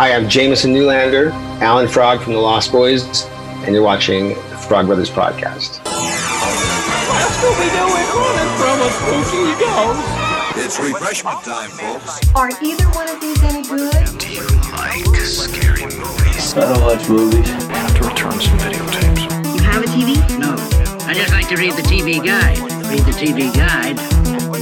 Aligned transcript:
Hi, 0.00 0.14
I'm 0.14 0.30
Jamison 0.30 0.72
Newlander, 0.72 1.30
Alan 1.60 1.86
Frog 1.86 2.22
from 2.22 2.32
the 2.32 2.38
Lost 2.38 2.72
Boys, 2.72 3.26
and 3.66 3.74
you're 3.74 3.84
watching 3.84 4.34
Frog 4.66 4.86
Brothers 4.86 5.10
Podcast. 5.10 5.84
What's 5.84 7.36
Scooby 7.36 7.68
doing 7.68 8.08
running 8.16 8.48
from 8.56 8.80
us, 8.80 8.96
Spooky 8.96 9.44
goes? 9.60 10.64
It's 10.64 10.80
refreshment 10.80 11.44
time, 11.44 11.68
folks. 11.68 12.34
Are 12.34 12.48
either 12.62 12.88
one 12.96 13.10
of 13.10 13.20
these 13.20 13.42
any 13.42 13.60
good? 13.60 14.18
Do 14.18 14.32
you 14.32 14.40
like 14.72 15.04
scary 15.20 15.84
movies? 15.84 16.56
I 16.56 16.60
don't 16.60 16.80
watch 16.80 17.06
movies. 17.06 17.50
I 17.68 17.76
have 17.76 17.94
to 18.00 18.08
return 18.08 18.40
some 18.40 18.56
videotapes. 18.56 19.54
You 19.54 19.62
have 19.64 19.82
a 19.82 19.86
TV? 19.86 20.16
No. 20.38 20.56
I 21.04 21.12
just 21.12 21.30
like 21.34 21.48
to 21.48 21.56
read 21.56 21.74
the 21.74 21.82
TV 21.82 22.24
guide. 22.24 22.56
Read 22.88 23.00
the 23.00 23.12
TV 23.12 23.54
guide. 23.54 23.98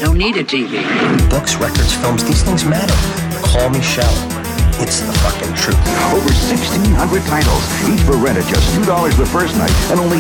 Don't 0.01 0.19
need 0.19 0.37
a 0.37 0.43
TV. 0.43 0.83
Books, 1.31 1.55
records, 1.55 1.95
films, 1.95 2.25
these 2.25 2.43
things 2.43 2.65
matter. 2.65 2.93
Call 3.47 3.71
me 3.71 3.81
Shell. 3.81 4.38
It's 4.81 5.01
the 5.01 5.13
fucking 5.13 5.55
truth. 5.55 5.77
Over 6.15 6.31
1,600 6.31 7.23
titles, 7.25 7.65
each 7.91 8.01
for 8.03 8.17
rent 8.17 8.39
at 8.39 8.47
just 8.47 8.75
$2 8.77 9.17
the 9.17 9.27
first 9.27 9.57
night, 9.57 9.73
and 9.91 9.99
only 9.99 10.19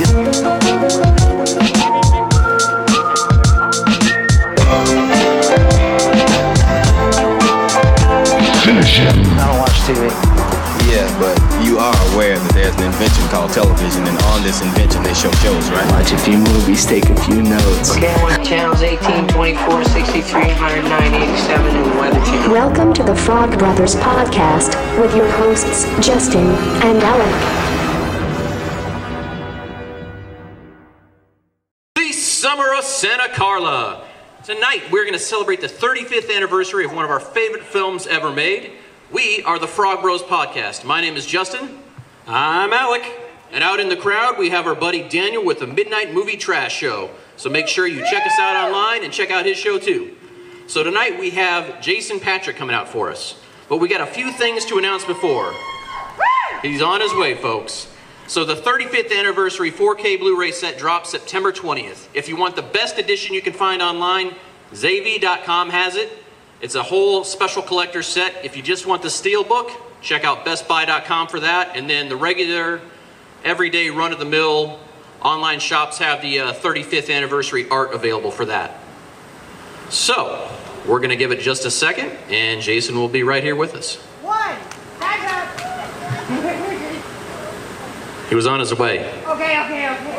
Finish 8.65 8.99
him. 8.99 9.17
I 9.39 9.47
don't 9.47 9.59
watch 9.61 9.79
TV. 9.87 10.48
Yeah, 10.89 11.05
but 11.21 11.37
you 11.67 11.77
are 11.77 11.93
aware 12.15 12.39
that 12.39 12.53
there's 12.55 12.75
an 12.77 12.85
invention 12.85 13.29
called 13.29 13.53
television, 13.53 14.09
and 14.09 14.17
on 14.33 14.43
this 14.43 14.63
invention 14.63 15.03
they 15.03 15.13
show 15.13 15.31
shows, 15.45 15.69
right? 15.69 15.85
Watch 15.93 16.13
a 16.13 16.17
few 16.17 16.39
movies, 16.39 16.87
take 16.87 17.05
a 17.11 17.21
few 17.29 17.43
notes. 17.43 17.95
Okay, 17.95 18.09
I 18.09 18.23
want 18.23 18.43
channels 18.43 18.81
18, 18.81 19.29
24, 19.29 19.85
63, 19.85 20.41
109, 20.41 21.13
87, 21.13 21.77
and 21.77 21.99
Weather 22.01 22.25
Channel. 22.25 22.53
Welcome 22.53 22.95
to 22.95 23.03
the 23.03 23.15
Frog 23.15 23.59
Brothers 23.59 23.97
Podcast 23.97 24.73
with 24.99 25.15
your 25.15 25.29
hosts, 25.33 25.85
Justin 26.01 26.47
and 26.81 27.03
Alec. 27.05 27.37
The 31.97 32.13
Summer 32.13 32.73
of 32.73 32.85
Santa 32.85 33.29
Carla. 33.35 34.09
Tonight, 34.43 34.91
we're 34.91 35.05
going 35.05 35.13
to 35.13 35.19
celebrate 35.19 35.61
the 35.61 35.67
35th 35.67 36.35
anniversary 36.35 36.87
of 36.87 36.95
one 36.95 37.05
of 37.05 37.11
our 37.11 37.21
favorite 37.21 37.65
films 37.65 38.07
ever 38.07 38.33
made. 38.33 38.73
We 39.11 39.43
are 39.45 39.59
the 39.59 39.67
Frog 39.67 40.03
Bros 40.03 40.23
Podcast. 40.23 40.85
My 40.85 41.01
name 41.01 41.17
is 41.17 41.25
Justin. 41.25 41.79
I'm 42.27 42.75
Alec. 42.75 43.03
And 43.51 43.65
out 43.65 43.81
in 43.81 43.89
the 43.89 43.97
crowd, 43.97 44.39
we 44.39 44.51
have 44.51 44.67
our 44.67 44.75
buddy 44.75 45.09
Daniel 45.09 45.43
with 45.43 45.61
the 45.61 45.67
Midnight 45.67 46.13
Movie 46.13 46.37
Trash 46.37 46.77
Show. 46.77 47.09
So 47.39 47.49
make 47.49 47.69
sure 47.69 47.87
you 47.87 48.05
check 48.11 48.27
us 48.27 48.39
out 48.39 48.69
online 48.69 49.05
and 49.05 49.11
check 49.11 49.31
out 49.31 49.47
his 49.47 49.57
show 49.57 49.79
too. 49.79 50.15
So 50.67 50.85
tonight, 50.85 51.19
we 51.19 51.31
have 51.31 51.81
Jason 51.81 52.21
Patric 52.21 52.57
coming 52.57 52.77
out 52.77 52.87
for 52.87 53.11
us. 53.11 53.41
But 53.71 53.79
we 53.79 53.89
got 53.89 54.03
a 54.03 54.07
few 54.07 54.31
things 54.31 54.67
to 54.67 54.77
announce 54.77 55.07
before. 55.07 55.55
He's 56.61 56.83
on 56.83 57.01
his 57.01 57.15
way, 57.15 57.35
folks. 57.35 57.91
So 58.27 58.45
the 58.45 58.57
35th 58.57 59.19
anniversary 59.19 59.73
4K 59.73 60.19
Blu-ray 60.19 60.53
set 60.53 60.77
drops 60.77 61.09
September 61.09 61.51
20th. 61.51 62.09
If 62.13 62.29
you 62.29 62.37
want 62.37 62.57
the 62.57 62.63
best 62.63 62.99
edition 62.99 63.35
you 63.35 63.41
can 63.41 63.55
find 63.55 63.81
online, 63.81 64.35
Zavvi.com 64.73 65.71
has 65.71 65.97
it. 65.97 66.13
It's 66.61 66.75
a 66.75 66.83
whole 66.83 67.23
special 67.23 67.63
collector 67.63 68.03
set. 68.03 68.45
If 68.45 68.57
you 68.57 68.63
just 68.65 68.85
want 68.85 69.03
the 69.03 69.11
steel 69.11 69.45
book, 69.45 69.71
check 70.03 70.25
out 70.25 70.45
BestBuy.com 70.45 71.29
for 71.29 71.39
that. 71.41 71.77
And 71.77 71.89
then 71.89 72.09
the 72.09 72.17
regular, 72.17 72.81
everyday 73.45 73.91
run-of-the-mill 73.91 74.81
online 75.23 75.61
shops 75.61 75.99
have 75.99 76.21
the 76.21 76.41
uh, 76.41 76.53
35th 76.55 77.15
anniversary 77.15 77.69
art 77.71 77.95
available 77.95 78.33
for 78.33 78.45
that. 78.47 78.81
So 79.89 80.51
we're 80.87 80.99
going 80.99 81.11
to 81.11 81.17
give 81.17 81.31
it 81.31 81.41
just 81.41 81.65
a 81.65 81.71
second, 81.71 82.11
and 82.29 82.61
Jason 82.61 82.97
will 82.97 83.09
be 83.09 83.23
right 83.23 83.43
here 83.43 83.57
with 83.57 83.75
us. 83.75 83.95
One. 84.23 84.57
Back 84.99 85.21
up. 85.31 85.45
He 88.29 88.35
was 88.35 88.47
on 88.47 88.59
his 88.61 88.75
way. 88.77 89.09
Okay, 89.27 89.63
okay, 89.65 89.89
okay. 89.91 90.19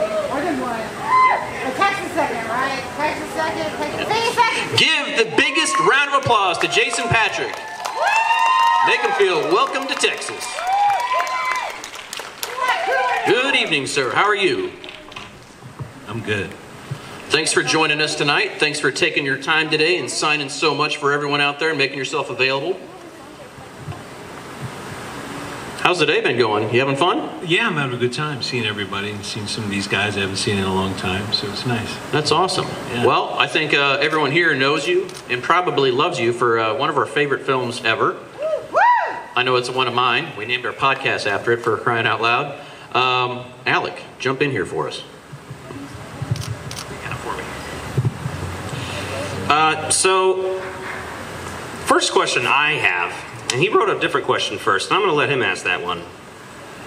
More 2.19 2.27
than 2.27 2.49
one. 2.49 2.69
Text 2.97 3.23
a 3.23 3.31
second, 3.31 3.79
right? 3.79 3.91
Text 3.95 4.03
second. 4.03 4.09
Text 4.09 4.11
a 4.11 4.27
a 4.27 4.33
second. 4.33 4.77
Give 4.77 5.05
the 5.17 5.35
biggest 5.37 5.79
round 5.79 6.13
of 6.13 6.21
applause 6.21 6.57
to 6.57 6.67
Jason 6.67 7.07
Patric. 7.07 7.57
Make 8.87 8.99
him 8.99 9.11
feel 9.13 9.39
welcome 9.53 9.87
to 9.87 9.95
Texas. 9.95 10.45
Good 13.25 13.55
evening, 13.55 13.87
sir. 13.87 14.11
How 14.11 14.25
are 14.25 14.35
you? 14.35 14.73
I'm 16.09 16.19
good. 16.21 16.51
Thanks 17.29 17.53
for 17.53 17.63
joining 17.63 18.01
us 18.01 18.15
tonight. 18.15 18.59
Thanks 18.59 18.81
for 18.81 18.91
taking 18.91 19.25
your 19.25 19.37
time 19.37 19.69
today 19.69 19.97
and 19.97 20.09
signing 20.09 20.49
so 20.49 20.75
much 20.75 20.97
for 20.97 21.13
everyone 21.13 21.39
out 21.39 21.57
there 21.57 21.69
and 21.69 21.77
making 21.77 21.97
yourself 21.97 22.29
available. 22.29 22.77
How's 25.89 25.97
the 25.97 26.05
day 26.05 26.21
been 26.21 26.37
going? 26.37 26.71
You 26.71 26.81
having 26.81 26.95
fun? 26.95 27.31
Yeah, 27.43 27.65
I'm 27.65 27.73
having 27.73 27.95
a 27.95 27.99
good 27.99 28.13
time 28.13 28.43
seeing 28.43 28.67
everybody 28.67 29.09
and 29.09 29.25
seeing 29.25 29.47
some 29.47 29.63
of 29.63 29.71
these 29.71 29.87
guys 29.87 30.15
I 30.17 30.19
haven't 30.19 30.35
seen 30.35 30.59
in 30.59 30.63
a 30.63 30.71
long 30.71 30.93
time, 30.97 31.33
so 31.33 31.49
it's 31.49 31.65
nice. 31.65 31.97
That's 32.11 32.31
awesome. 32.31 32.67
Yeah. 32.91 33.07
Well, 33.07 33.33
I 33.39 33.47
think 33.47 33.73
uh, 33.73 33.97
everyone 33.99 34.31
here 34.31 34.53
knows 34.53 34.87
you 34.87 35.07
and 35.31 35.41
probably 35.41 35.89
loves 35.89 36.19
you 36.19 36.31
for 36.31 36.59
uh, 36.59 36.75
one 36.75 36.91
of 36.91 36.97
our 36.99 37.07
favorite 37.07 37.41
films 37.41 37.83
ever. 37.83 38.15
I 39.35 39.41
know 39.41 39.55
it's 39.55 39.71
one 39.71 39.87
of 39.87 39.95
mine. 39.95 40.27
We 40.37 40.45
named 40.45 40.63
our 40.67 40.73
podcast 40.73 41.25
after 41.25 41.53
it 41.53 41.63
for 41.63 41.75
crying 41.77 42.05
out 42.05 42.21
loud. 42.21 42.55
Um, 42.95 43.51
Alec, 43.65 43.99
jump 44.19 44.43
in 44.43 44.51
here 44.51 44.67
for 44.67 44.87
us. 44.87 45.01
Kind 47.01 47.13
of 47.13 47.19
for 47.19 47.35
me. 47.35 47.43
Uh, 49.49 49.89
so, 49.89 50.59
first 51.87 52.11
question 52.11 52.45
I 52.45 52.73
have, 52.73 53.28
and 53.51 53.61
he 53.61 53.69
wrote 53.69 53.89
a 53.89 53.99
different 53.99 54.25
question 54.25 54.57
first, 54.57 54.89
and 54.89 54.95
I'm 54.95 55.01
going 55.01 55.11
to 55.11 55.17
let 55.17 55.29
him 55.29 55.41
ask 55.41 55.63
that 55.63 55.83
one. 55.83 56.01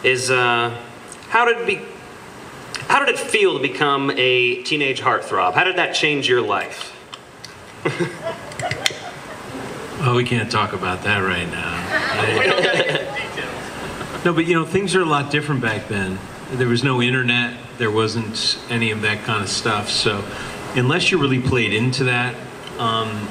Is 0.02 0.30
uh, 0.30 0.76
how 1.28 1.44
did 1.44 1.58
it 1.58 1.66
be? 1.66 1.80
How 2.88 3.04
did 3.04 3.08
it 3.14 3.18
feel 3.18 3.54
to 3.54 3.62
become 3.62 4.10
a 4.16 4.62
teenage 4.62 5.00
heartthrob? 5.00 5.54
How 5.54 5.64
did 5.64 5.76
that 5.76 5.94
change 5.94 6.28
your 6.28 6.42
life? 6.42 6.90
Oh, 10.04 10.16
we 10.16 10.24
can't 10.24 10.50
talk 10.50 10.72
about 10.72 11.04
that 11.04 11.18
right 11.18 11.48
now. 11.48 11.78
no, 14.24 14.32
but 14.32 14.46
you 14.46 14.54
know, 14.54 14.66
things 14.66 14.96
are 14.96 15.00
a 15.00 15.04
lot 15.04 15.30
different 15.30 15.60
back 15.60 15.86
then. 15.86 16.18
There 16.50 16.66
was 16.66 16.82
no 16.82 17.00
internet, 17.00 17.56
there 17.78 17.92
wasn't 17.92 18.58
any 18.68 18.90
of 18.90 19.02
that 19.02 19.22
kind 19.22 19.44
of 19.44 19.48
stuff. 19.48 19.88
So, 19.88 20.24
unless 20.74 21.12
you 21.12 21.18
really 21.18 21.40
played 21.40 21.72
into 21.72 22.02
that, 22.04 22.34
um, 22.80 23.28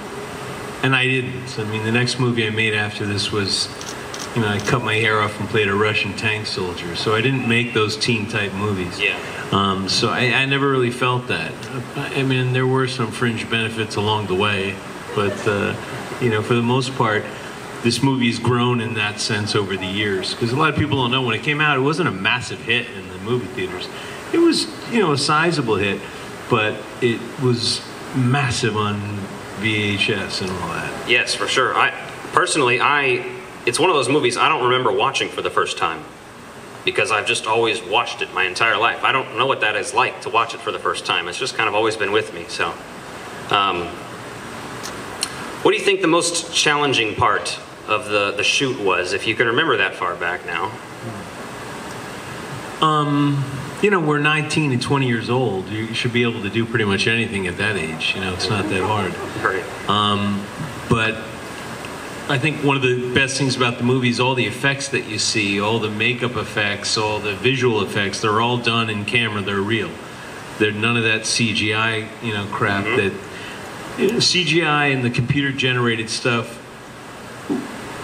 and 0.84 0.96
I 0.96 1.06
didn't. 1.06 1.60
I 1.60 1.64
mean, 1.66 1.84
the 1.84 1.92
next 1.92 2.20
movie 2.20 2.46
I 2.48 2.50
made 2.50 2.74
after 2.74 3.06
this 3.06 3.32
was, 3.32 3.68
you 4.36 4.42
know, 4.42 4.48
I 4.48 4.60
cut 4.60 4.84
my 4.84 4.96
hair 4.96 5.20
off 5.22 5.40
and 5.40 5.48
played 5.50 5.68
a 5.68 5.76
Russian 5.76 6.16
tank 6.16 6.48
soldier. 6.48 6.96
So 6.96 7.14
I 7.16 7.22
didn't 7.22 7.48
make 7.48 7.74
those 7.74 7.98
teen 7.98 8.28
type 8.28 8.54
movies. 8.54 9.00
Yeah. 9.00 9.20
Um, 9.52 9.90
so 9.90 10.10
I, 10.10 10.34
I 10.34 10.46
never 10.46 10.70
really 10.70 10.92
felt 10.92 11.28
that. 11.28 11.52
I 11.96 12.24
mean, 12.24 12.54
there 12.54 12.68
were 12.68 12.88
some 12.88 13.12
fringe 13.12 13.50
benefits 13.50 13.96
along 13.96 14.28
the 14.28 14.36
way, 14.36 14.76
but 15.14 15.48
uh, 15.48 15.76
you 16.22 16.30
know, 16.30 16.42
for 16.42 16.54
the 16.54 16.62
most 16.62 16.96
part, 16.96 17.24
this 17.84 18.02
movie's 18.02 18.40
grown 18.40 18.80
in 18.80 18.94
that 18.94 19.20
sense 19.20 19.56
over 19.56 19.76
the 19.76 19.86
years. 19.86 20.34
Because 20.34 20.52
a 20.52 20.56
lot 20.56 20.70
of 20.70 20.76
people 20.76 20.98
don't 20.98 21.12
know 21.12 21.24
when 21.24 21.36
it 21.36 21.44
came 21.44 21.60
out, 21.60 21.78
it 21.78 21.82
wasn't 21.82 22.08
a 22.08 22.12
massive 22.12 22.60
hit 22.62 22.90
in 22.92 23.08
the 23.10 23.18
movie 23.20 23.48
theaters. 23.48 23.88
It 24.34 24.38
was, 24.38 24.68
you 24.92 25.00
know, 25.00 25.12
a 25.12 25.18
sizable 25.18 25.76
hit, 25.76 26.00
but 26.50 26.82
it 27.02 27.20
was 27.42 27.82
massive 28.16 28.78
on 28.78 29.20
VHS 29.62 30.42
and 30.42 30.52
all 30.52 30.68
that. 30.70 31.10
Yes, 31.10 31.36
for 31.36 31.48
sure. 31.48 31.76
I 31.76 31.92
personally, 32.34 32.82
I 32.82 33.26
it's 33.66 33.80
one 33.80 33.90
of 33.90 33.96
those 33.96 34.10
movies 34.10 34.38
I 34.38 34.50
don't 34.50 34.64
remember 34.64 34.92
watching 34.92 35.30
for 35.30 35.42
the 35.42 35.50
first 35.50 35.78
time 35.78 36.04
because 36.84 37.12
I've 37.12 37.28
just 37.28 37.46
always 37.46 37.82
watched 37.84 38.22
it 38.22 38.34
my 38.34 38.46
entire 38.46 38.78
life. 38.78 39.04
I 39.04 39.12
don't 39.12 39.38
know 39.38 39.46
what 39.46 39.62
that 39.62 39.76
is 39.76 39.94
like 39.94 40.22
to 40.22 40.30
watch 40.30 40.56
it 40.56 40.62
for 40.62 40.72
the 40.72 40.80
first 40.80 41.06
time. 41.06 41.28
It's 41.28 41.38
just 41.38 41.56
kind 41.56 41.70
of 41.70 41.76
always 41.76 41.96
been 41.96 42.12
with 42.12 42.34
me. 42.34 42.46
So, 42.48 42.74
um, 43.52 43.86
what 45.62 45.72
do 45.72 45.78
you 45.78 45.84
think 45.84 46.02
the 46.02 46.08
most 46.08 46.54
challenging 46.54 47.16
part 47.16 47.60
of 47.88 48.10
the 48.10 48.32
the 48.32 48.44
shoot 48.44 48.80
was, 48.80 49.14
if 49.14 49.28
you 49.28 49.36
can 49.36 49.48
remember 49.48 49.78
that 49.78 49.96
far 49.96 50.16
back 50.16 50.46
now? 50.46 50.72
Um, 52.82 53.44
you 53.82 53.90
know, 53.90 54.00
we're 54.00 54.20
19 54.20 54.72
and 54.72 54.82
20 54.82 55.08
years 55.08 55.30
old. 55.30 55.68
You 55.70 55.94
should 55.94 56.14
be 56.14 56.24
able 56.24 56.42
to 56.44 56.50
do 56.50 56.66
pretty 56.66 56.86
much 56.86 57.08
anything 57.08 57.48
at 57.48 57.58
that 57.58 57.76
age. 57.76 58.14
You 58.16 58.22
know, 58.22 58.34
it's 58.34 58.50
not 58.50 58.66
that 58.70 58.84
hard. 58.84 59.14
Right. 59.44 59.90
Um, 59.90 60.46
but 60.88 61.16
I 62.30 62.38
think 62.38 62.64
one 62.64 62.76
of 62.76 62.84
the 62.84 63.12
best 63.14 63.38
things 63.38 63.56
about 63.56 63.78
the 63.78 63.84
movie 63.84 64.10
is 64.10 64.20
all 64.20 64.36
the 64.36 64.46
effects 64.46 64.90
that 64.90 65.06
you 65.06 65.18
see, 65.18 65.60
all 65.60 65.80
the 65.80 65.90
makeup 65.90 66.36
effects, 66.36 66.98
all 66.98 67.20
the 67.20 67.36
visual 67.36 67.82
effects. 67.82 68.22
They're 68.22 68.40
all 68.40 68.58
done 68.58 68.90
in 68.90 69.04
camera. 69.04 69.42
They're 69.42 69.62
real. 69.62 69.90
They're 70.60 70.72
none 70.72 70.96
of 70.96 71.04
that 71.04 71.22
CGI, 71.22 72.08
you 72.24 72.34
know, 72.34 72.46
crap 72.52 72.86
that 72.86 73.14
you 73.98 74.12
know, 74.12 74.18
CGI 74.18 74.94
and 74.94 75.04
the 75.04 75.10
computer 75.10 75.52
generated 75.52 76.10
stuff 76.10 76.60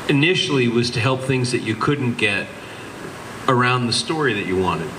initially 0.10 0.68
was 0.68 0.90
to 0.92 1.00
help 1.00 1.22
things 1.22 1.52
that 1.52 1.62
you 1.62 1.76
couldn't 1.76 2.18
get 2.18 2.48
around 3.48 3.88
the 3.88 3.94
story 3.94 4.34
that 4.34 4.46
you 4.46 4.58
wanted. 4.58 4.90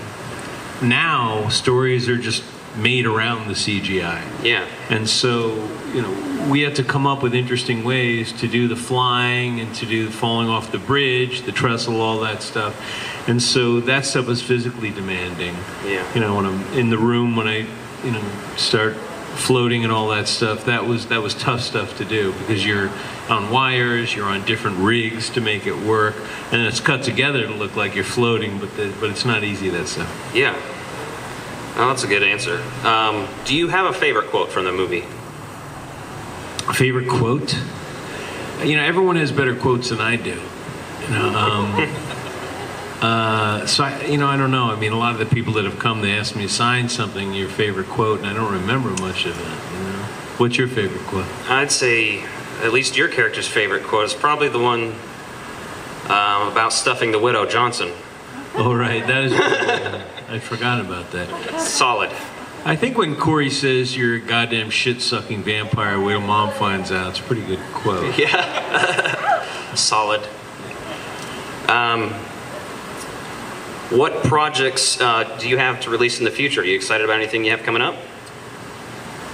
Now 0.82 1.48
stories 1.48 2.08
are 2.08 2.18
just 2.18 2.44
made 2.76 3.06
around 3.06 3.48
the 3.48 3.54
CGI. 3.54 4.22
Yeah. 4.44 4.68
And 4.88 5.08
so, 5.08 5.54
you 5.92 6.02
know, 6.02 6.48
we 6.48 6.60
had 6.60 6.76
to 6.76 6.84
come 6.84 7.06
up 7.06 7.22
with 7.22 7.34
interesting 7.34 7.82
ways 7.84 8.32
to 8.40 8.46
do 8.46 8.68
the 8.68 8.76
flying 8.76 9.60
and 9.60 9.74
to 9.76 9.86
do 9.86 10.06
the 10.06 10.12
falling 10.12 10.48
off 10.48 10.70
the 10.70 10.78
bridge, 10.78 11.42
the 11.42 11.52
trestle, 11.52 12.00
all 12.00 12.20
that 12.20 12.42
stuff. 12.42 13.28
And 13.28 13.42
so 13.42 13.80
that 13.80 14.06
stuff 14.06 14.26
was 14.26 14.42
physically 14.42 14.90
demanding. 14.90 15.56
Yeah. 15.84 16.14
You 16.14 16.20
know, 16.20 16.36
when 16.36 16.46
I'm 16.46 16.62
in 16.72 16.90
the 16.90 16.98
room, 16.98 17.36
when 17.36 17.48
I, 17.48 17.66
you 18.04 18.12
know, 18.12 18.22
start 18.56 18.96
floating 19.38 19.84
and 19.84 19.92
all 19.92 20.08
that 20.08 20.28
stuff, 20.28 20.64
that 20.66 20.84
was 20.84 21.06
that 21.06 21.22
was 21.22 21.34
tough 21.34 21.60
stuff 21.60 21.96
to 21.98 22.04
do 22.04 22.32
because 22.32 22.64
you're 22.64 22.90
on 23.30 23.50
wires, 23.50 24.14
you're 24.14 24.26
on 24.26 24.44
different 24.44 24.78
rigs 24.78 25.30
to 25.30 25.40
make 25.40 25.66
it 25.66 25.76
work, 25.76 26.16
and 26.52 26.62
it's 26.62 26.80
cut 26.80 27.02
together 27.02 27.46
to 27.46 27.54
look 27.54 27.76
like 27.76 27.94
you're 27.94 28.04
floating, 28.04 28.58
but 28.58 28.74
the, 28.76 28.94
but 29.00 29.10
it's 29.10 29.24
not 29.24 29.44
easy 29.44 29.68
that 29.70 29.86
stuff. 29.86 30.32
Yeah. 30.34 30.54
Oh, 31.76 31.88
that's 31.88 32.02
a 32.02 32.08
good 32.08 32.24
answer. 32.24 32.60
Um, 32.84 33.28
do 33.44 33.54
you 33.54 33.68
have 33.68 33.86
a 33.86 33.92
favorite 33.92 34.30
quote 34.30 34.50
from 34.50 34.64
the 34.64 34.72
movie? 34.72 35.04
Favorite 36.74 37.08
quote? 37.08 37.56
You 38.64 38.76
know, 38.76 38.82
everyone 38.82 39.16
has 39.16 39.30
better 39.30 39.54
quotes 39.54 39.90
than 39.90 40.00
I 40.00 40.16
do. 40.16 40.40
You 41.02 41.08
know, 41.10 41.28
um, 41.28 41.72
uh, 43.00 43.66
so 43.66 43.84
I, 43.84 44.04
you 44.06 44.18
know, 44.18 44.26
I 44.26 44.36
don't 44.36 44.50
know. 44.50 44.70
I 44.70 44.76
mean, 44.76 44.92
a 44.92 44.98
lot 44.98 45.12
of 45.12 45.18
the 45.18 45.26
people 45.34 45.52
that 45.54 45.64
have 45.64 45.78
come, 45.78 46.00
they 46.00 46.12
ask 46.12 46.34
me 46.34 46.42
to 46.42 46.48
sign 46.48 46.88
something, 46.88 47.32
your 47.32 47.48
favorite 47.48 47.88
quote, 47.88 48.18
and 48.20 48.28
I 48.28 48.34
don't 48.34 48.52
remember 48.52 48.90
much 49.02 49.24
of 49.26 49.38
it. 49.38 49.78
You 49.78 49.84
know, 49.84 50.02
what's 50.38 50.56
your 50.56 50.68
favorite 50.68 51.02
quote? 51.02 51.26
I'd 51.48 51.70
say 51.70 52.24
at 52.62 52.72
least 52.72 52.96
your 52.96 53.08
character's 53.08 53.46
favorite 53.46 53.84
quote 53.84 54.04
is 54.06 54.14
probably 54.14 54.48
the 54.48 54.58
one 54.58 54.94
um, 56.10 56.48
about 56.48 56.72
stuffing 56.72 57.12
the 57.12 57.18
widow 57.18 57.46
Johnson. 57.46 57.92
Oh, 58.54 58.74
right, 58.74 59.06
that 59.06 59.24
is. 59.24 59.32
I 59.34 60.38
forgot 60.40 60.80
about 60.80 61.12
that. 61.12 61.60
Solid. 61.60 62.10
I 62.64 62.74
think 62.74 62.98
when 62.98 63.14
Corey 63.14 63.50
says 63.50 63.96
you're 63.96 64.16
a 64.16 64.20
goddamn 64.20 64.70
shit 64.70 65.00
sucking 65.00 65.44
vampire, 65.44 66.00
wait 66.00 66.14
till 66.14 66.22
mom 66.22 66.50
finds 66.52 66.90
out. 66.90 67.10
It's 67.10 67.20
a 67.20 67.22
pretty 67.22 67.46
good 67.46 67.60
quote. 67.72 68.18
Yeah. 68.18 69.44
Solid. 69.74 70.22
Um, 71.68 72.12
what 73.90 74.22
projects 74.24 75.00
uh, 75.00 75.24
do 75.38 75.48
you 75.48 75.56
have 75.58 75.80
to 75.82 75.90
release 75.90 76.18
in 76.18 76.24
the 76.24 76.30
future? 76.30 76.60
Are 76.60 76.64
you 76.64 76.74
excited 76.76 77.04
about 77.04 77.20
anything 77.20 77.44
you 77.44 77.50
have 77.52 77.62
coming 77.62 77.82
up? 77.82 77.96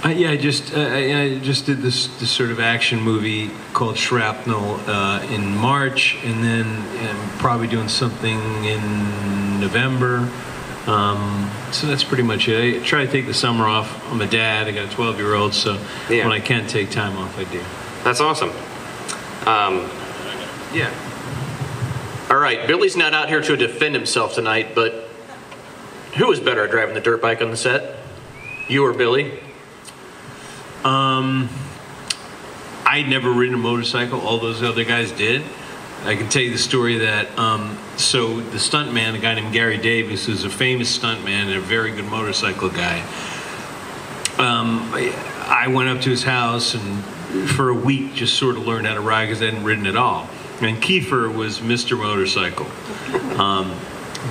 Uh, 0.03 0.09
yeah, 0.09 0.29
I 0.31 0.37
just 0.37 0.73
uh, 0.75 0.81
I 0.81 1.39
just 1.41 1.65
did 1.65 1.79
this 1.81 2.07
this 2.19 2.29
sort 2.29 2.51
of 2.51 2.59
action 2.59 2.99
movie 3.01 3.49
called 3.73 3.97
Shrapnel 3.97 4.79
uh, 4.87 5.25
in 5.31 5.57
March, 5.57 6.17
and 6.23 6.43
then 6.43 6.65
I'm 7.09 7.29
probably 7.39 7.67
doing 7.67 7.89
something 7.89 8.39
in 8.65 9.59
November. 9.59 10.29
Um, 10.85 11.49
so 11.71 11.87
that's 11.87 12.03
pretty 12.03 12.21
much 12.21 12.47
it. 12.47 12.81
I 12.81 12.85
try 12.85 13.03
to 13.05 13.11
take 13.11 13.25
the 13.25 13.33
summer 13.33 13.65
off. 13.65 13.99
I'm 14.11 14.21
a 14.21 14.27
dad. 14.27 14.67
I 14.67 14.71
got 14.71 14.85
a 14.85 14.95
12 14.95 15.17
year 15.17 15.33
old, 15.33 15.55
so 15.55 15.79
Yeah. 16.07 16.23
when 16.25 16.31
I 16.33 16.39
can 16.39 16.67
take 16.67 16.91
time 16.91 17.17
off, 17.17 17.35
I 17.39 17.43
do. 17.45 17.63
That's 18.03 18.21
awesome. 18.21 18.51
Um, 19.47 19.89
yeah. 20.71 20.93
All 22.35 22.41
right, 22.41 22.67
Billy's 22.67 22.97
not 22.97 23.13
out 23.13 23.29
here 23.29 23.39
to 23.39 23.55
defend 23.55 23.95
himself 23.95 24.35
tonight, 24.35 24.75
but 24.75 25.07
who 26.17 26.27
was 26.27 26.41
better 26.41 26.65
at 26.65 26.71
driving 26.71 26.93
the 26.93 26.99
dirt 26.99 27.21
bike 27.21 27.41
on 27.41 27.49
the 27.49 27.55
set? 27.55 27.95
You 28.67 28.83
or 28.83 28.91
Billy? 28.91 29.39
Um, 30.83 31.47
I'd 32.85 33.07
never 33.07 33.31
ridden 33.31 33.55
a 33.55 33.57
motorcycle. 33.57 34.19
All 34.19 34.37
those 34.37 34.61
other 34.61 34.83
guys 34.83 35.13
did. 35.13 35.43
I 36.03 36.17
can 36.17 36.27
tell 36.27 36.41
you 36.41 36.51
the 36.51 36.57
story 36.57 36.97
that 36.97 37.39
um, 37.39 37.77
so 37.95 38.41
the 38.41 38.57
stuntman, 38.57 39.15
a 39.15 39.19
guy 39.19 39.35
named 39.35 39.53
Gary 39.53 39.77
Davis, 39.77 40.25
who's 40.25 40.43
a 40.43 40.49
famous 40.49 40.99
stuntman 40.99 41.45
and 41.45 41.53
a 41.53 41.61
very 41.61 41.91
good 41.91 42.03
motorcycle 42.03 42.67
guy. 42.67 42.99
Um, 44.37 44.81
I 44.93 45.15
I 45.47 45.67
went 45.69 45.87
up 45.87 46.01
to 46.01 46.09
his 46.09 46.23
house 46.23 46.75
and 46.75 47.01
for 47.51 47.69
a 47.69 47.73
week 47.73 48.13
just 48.13 48.37
sort 48.37 48.57
of 48.57 48.67
learned 48.67 48.87
how 48.87 48.95
to 48.95 48.99
ride 48.99 49.27
because 49.27 49.41
I 49.41 49.45
hadn't 49.45 49.63
ridden 49.63 49.87
at 49.87 49.95
all. 49.95 50.27
And 50.61 50.77
Kiefer 50.77 51.33
was 51.33 51.59
Mr. 51.59 51.97
Motorcycle. 51.97 52.67
Um, 53.39 53.77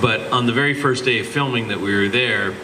but 0.01 0.21
on 0.31 0.45
the 0.45 0.53
very 0.53 0.73
first 0.73 1.05
day 1.05 1.19
of 1.19 1.27
filming 1.27 1.67
that 1.67 1.79
we 1.79 1.95
were 1.95 2.07
there, 2.07 2.55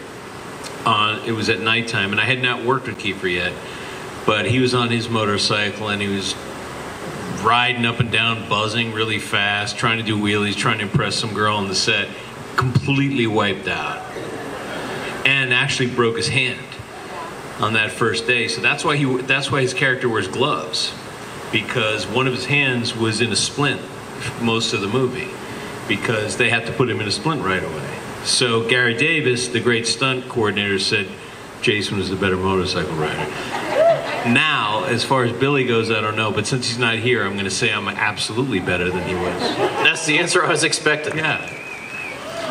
uh, 0.84 1.22
it 1.24 1.32
was 1.32 1.48
at 1.48 1.60
nighttime, 1.60 2.10
and 2.10 2.20
I 2.20 2.24
had 2.24 2.42
not 2.42 2.64
worked 2.64 2.86
with 2.86 2.98
Kiefer 2.98 3.32
yet, 3.32 3.52
but 4.26 4.46
he 4.46 4.58
was 4.58 4.74
on 4.74 4.90
his 4.90 5.08
motorcycle 5.08 5.88
and 5.88 6.02
he 6.02 6.08
was 6.08 6.34
riding 7.42 7.84
up 7.86 8.00
and 8.00 8.10
down, 8.10 8.48
buzzing 8.48 8.92
really 8.92 9.18
fast, 9.18 9.76
trying 9.76 9.98
to 9.98 10.04
do 10.04 10.16
wheelies, 10.16 10.56
trying 10.56 10.78
to 10.78 10.84
impress 10.84 11.16
some 11.16 11.32
girl 11.34 11.56
on 11.56 11.68
the 11.68 11.74
set, 11.74 12.08
completely 12.56 13.26
wiped 13.26 13.68
out, 13.68 14.04
and 15.26 15.52
actually 15.52 15.88
broke 15.88 16.16
his 16.16 16.28
hand 16.28 16.66
on 17.60 17.72
that 17.74 17.90
first 17.90 18.26
day. 18.26 18.48
So 18.48 18.60
that's 18.60 18.84
why 18.84 18.96
he 18.96 19.04
that's 19.22 19.50
why 19.50 19.62
his 19.62 19.74
character 19.74 20.08
wears 20.08 20.28
gloves, 20.28 20.92
because 21.52 22.06
one 22.06 22.26
of 22.26 22.34
his 22.34 22.46
hands 22.46 22.96
was 22.96 23.20
in 23.20 23.30
a 23.30 23.36
splint 23.36 23.80
most 24.40 24.72
of 24.72 24.80
the 24.80 24.88
movie, 24.88 25.28
because 25.86 26.36
they 26.36 26.48
had 26.48 26.66
to 26.66 26.72
put 26.72 26.88
him 26.88 27.00
in 27.00 27.06
a 27.06 27.10
splint 27.12 27.42
right 27.42 27.62
away. 27.62 27.98
So 28.24 28.68
Gary 28.68 28.94
Davis, 28.94 29.48
the 29.48 29.60
great 29.60 29.86
stunt 29.86 30.28
coordinator, 30.28 30.78
said 30.78 31.08
Jason 31.60 31.98
was 31.98 32.08
the 32.08 32.16
better 32.16 32.36
motorcycle 32.36 32.94
rider. 32.94 33.30
Now, 34.32 34.84
as 34.84 35.04
far 35.04 35.24
as 35.24 35.32
Billy 35.32 35.64
goes, 35.64 35.90
I 35.90 36.00
don't 36.00 36.14
know, 36.14 36.30
but 36.30 36.46
since 36.46 36.68
he's 36.68 36.78
not 36.78 36.96
here, 36.98 37.24
I'm 37.24 37.32
going 37.32 37.44
to 37.44 37.50
say 37.50 37.72
I'm 37.72 37.88
absolutely 37.88 38.60
better 38.60 38.88
than 38.90 39.06
he 39.08 39.14
was. 39.14 39.40
That's 39.58 40.06
the 40.06 40.18
answer 40.18 40.44
I 40.44 40.48
was 40.48 40.62
expecting. 40.62 41.18
Yeah. 41.18 41.58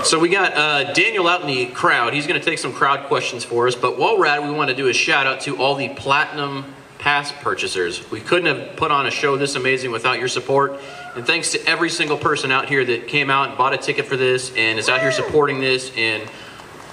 So 0.04 0.20
we 0.20 0.28
got 0.30 0.54
uh, 0.54 0.92
Daniel 0.94 1.28
out 1.28 1.42
in 1.42 1.48
the 1.48 1.68
crowd. 1.68 2.14
He's 2.14 2.28
going 2.28 2.40
to 2.40 2.46
take 2.46 2.60
some 2.60 2.74
crowd 2.74 3.08
questions 3.08 3.46
for 3.46 3.68
us. 3.68 3.76
But 3.76 3.98
while 3.98 4.18
we're 4.18 4.26
at 4.26 4.40
it, 4.40 4.44
we 4.44 4.52
want 4.52 4.70
to 4.70 4.76
do 4.76 4.88
a 4.88 4.94
shout 4.94 5.28
out 5.28 5.42
to 5.42 5.58
all 5.58 5.76
the 5.76 5.90
platinum 5.90 6.74
pass 7.02 7.32
purchasers. 7.32 8.10
We 8.12 8.22
couldn't 8.22 8.56
have 8.56 8.78
put 8.78 8.92
on 8.92 9.08
a 9.08 9.12
show 9.12 9.36
this 9.36 9.56
amazing 9.56 9.92
without 9.92 10.20
your 10.20 10.28
support. 10.28 10.80
And 11.16 11.26
thanks 11.26 11.52
to 11.52 11.68
every 11.68 11.90
single 11.90 12.18
person 12.18 12.52
out 12.52 12.70
here 12.70 12.86
that 12.86 13.08
came 13.08 13.30
out 13.30 13.50
and 13.50 13.58
bought 13.58 13.74
a 13.74 13.78
ticket 13.78 14.06
for 14.06 14.16
this 14.16 14.54
and 14.56 14.80
is 14.80 14.88
out 14.88 15.02
here 15.02 15.12
supporting 15.12 15.60
this 15.60 15.92
and 15.98 16.30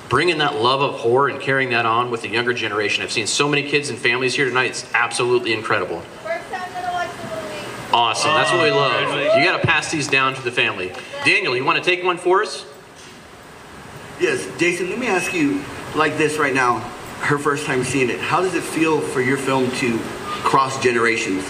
bringing 0.09 0.39
that 0.39 0.57
love 0.57 0.81
of 0.81 0.95
horror 0.95 1.29
and 1.29 1.39
carrying 1.39 1.71
that 1.71 1.85
on 1.85 2.11
with 2.11 2.23
the 2.23 2.29
younger 2.29 2.55
generation. 2.55 3.05
I've 3.05 3.13
seen 3.13 3.27
so 3.27 3.47
many 3.49 3.69
kids 3.69 3.91
and 3.91 3.99
families 3.99 4.35
here 4.35 4.47
tonight. 4.49 4.71
It's 4.71 4.93
absolutely 4.95 5.53
incredible. 5.53 6.03
Awesome. 7.93 8.31
That's 8.33 8.51
what 8.51 8.63
we 8.63 8.71
love. 8.71 9.39
You 9.39 9.45
got 9.45 9.61
to 9.61 9.67
pass 9.67 9.91
these 9.91 10.09
down 10.09 10.35
to 10.35 10.43
the 10.43 10.53
family. 10.53 10.91
Daniel, 11.25 11.55
you 11.55 11.65
want 11.65 11.83
to 11.83 11.85
take 11.85 12.03
one 12.03 12.17
for 12.17 12.43
us? 12.43 12.65
Yes, 14.19 14.49
Jason, 14.59 14.89
let 14.89 14.99
me 14.99 15.07
ask 15.07 15.35
you 15.35 15.63
like 15.95 16.17
this 16.17 16.39
right 16.39 16.55
now, 16.55 16.79
her 17.21 17.39
first 17.39 17.67
time 17.67 17.85
seeing 17.85 18.11
it. 18.11 18.21
How 18.21 18.41
does 18.41 18.55
it 18.55 18.63
feel 18.63 19.01
for 19.01 19.21
your 19.21 19.37
film 19.37 19.71
to 19.73 19.99
cross 19.99 20.83
generations? 20.83 21.45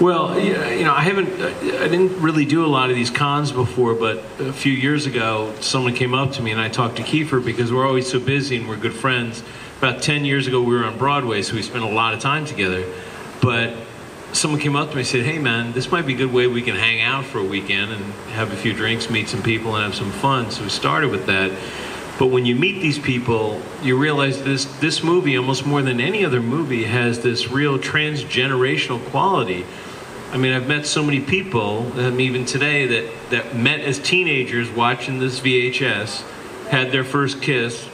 Well, 0.00 0.40
you 0.40 0.84
know, 0.84 0.92
I 0.92 1.02
haven't, 1.02 1.28
I 1.40 1.86
didn't 1.86 2.20
really 2.20 2.44
do 2.44 2.64
a 2.64 2.66
lot 2.66 2.90
of 2.90 2.96
these 2.96 3.10
cons 3.10 3.52
before, 3.52 3.94
but 3.94 4.18
a 4.40 4.52
few 4.52 4.72
years 4.72 5.06
ago, 5.06 5.54
someone 5.60 5.94
came 5.94 6.14
up 6.14 6.32
to 6.32 6.42
me 6.42 6.50
and 6.50 6.60
I 6.60 6.68
talked 6.68 6.96
to 6.96 7.02
Kiefer 7.02 7.44
because 7.44 7.72
we're 7.72 7.86
always 7.86 8.10
so 8.10 8.18
busy 8.18 8.56
and 8.56 8.68
we're 8.68 8.76
good 8.76 8.94
friends. 8.94 9.44
About 9.78 10.02
10 10.02 10.24
years 10.24 10.48
ago, 10.48 10.60
we 10.60 10.74
were 10.74 10.84
on 10.84 10.98
Broadway, 10.98 11.42
so 11.42 11.54
we 11.54 11.62
spent 11.62 11.84
a 11.84 11.88
lot 11.88 12.12
of 12.12 12.18
time 12.18 12.44
together. 12.44 12.84
But 13.40 13.74
someone 14.32 14.60
came 14.60 14.74
up 14.74 14.88
to 14.88 14.96
me 14.96 15.02
and 15.02 15.06
said, 15.06 15.24
hey 15.24 15.38
man, 15.38 15.72
this 15.72 15.92
might 15.92 16.06
be 16.06 16.14
a 16.14 16.16
good 16.16 16.32
way 16.32 16.48
we 16.48 16.62
can 16.62 16.74
hang 16.74 17.00
out 17.00 17.24
for 17.24 17.38
a 17.38 17.44
weekend 17.44 17.92
and 17.92 18.02
have 18.32 18.52
a 18.52 18.56
few 18.56 18.72
drinks, 18.72 19.08
meet 19.08 19.28
some 19.28 19.44
people, 19.44 19.76
and 19.76 19.84
have 19.84 19.94
some 19.94 20.10
fun. 20.10 20.50
So 20.50 20.64
we 20.64 20.70
started 20.70 21.10
with 21.10 21.26
that. 21.26 21.52
But 22.18 22.26
when 22.26 22.46
you 22.46 22.54
meet 22.54 22.80
these 22.80 22.98
people, 22.98 23.60
you 23.82 23.98
realize 23.98 24.42
this 24.44 24.66
this 24.80 25.02
movie, 25.02 25.36
almost 25.36 25.66
more 25.66 25.82
than 25.82 26.00
any 26.00 26.24
other 26.24 26.40
movie, 26.40 26.84
has 26.84 27.20
this 27.20 27.50
real 27.50 27.78
transgenerational 27.78 29.04
quality. 29.10 29.66
I 30.34 30.36
mean, 30.36 30.52
I've 30.52 30.66
met 30.66 30.84
so 30.84 31.02
many 31.02 31.20
people, 31.20 31.92
um, 31.98 32.18
even 32.18 32.44
today, 32.44 32.86
that, 32.86 33.30
that 33.30 33.56
met 33.56 33.80
as 33.80 34.00
teenagers 34.00 34.68
watching 34.68 35.20
this 35.20 35.38
VHS, 35.38 36.22
had 36.70 36.90
their 36.90 37.04
first 37.04 37.40
kiss, 37.40 37.88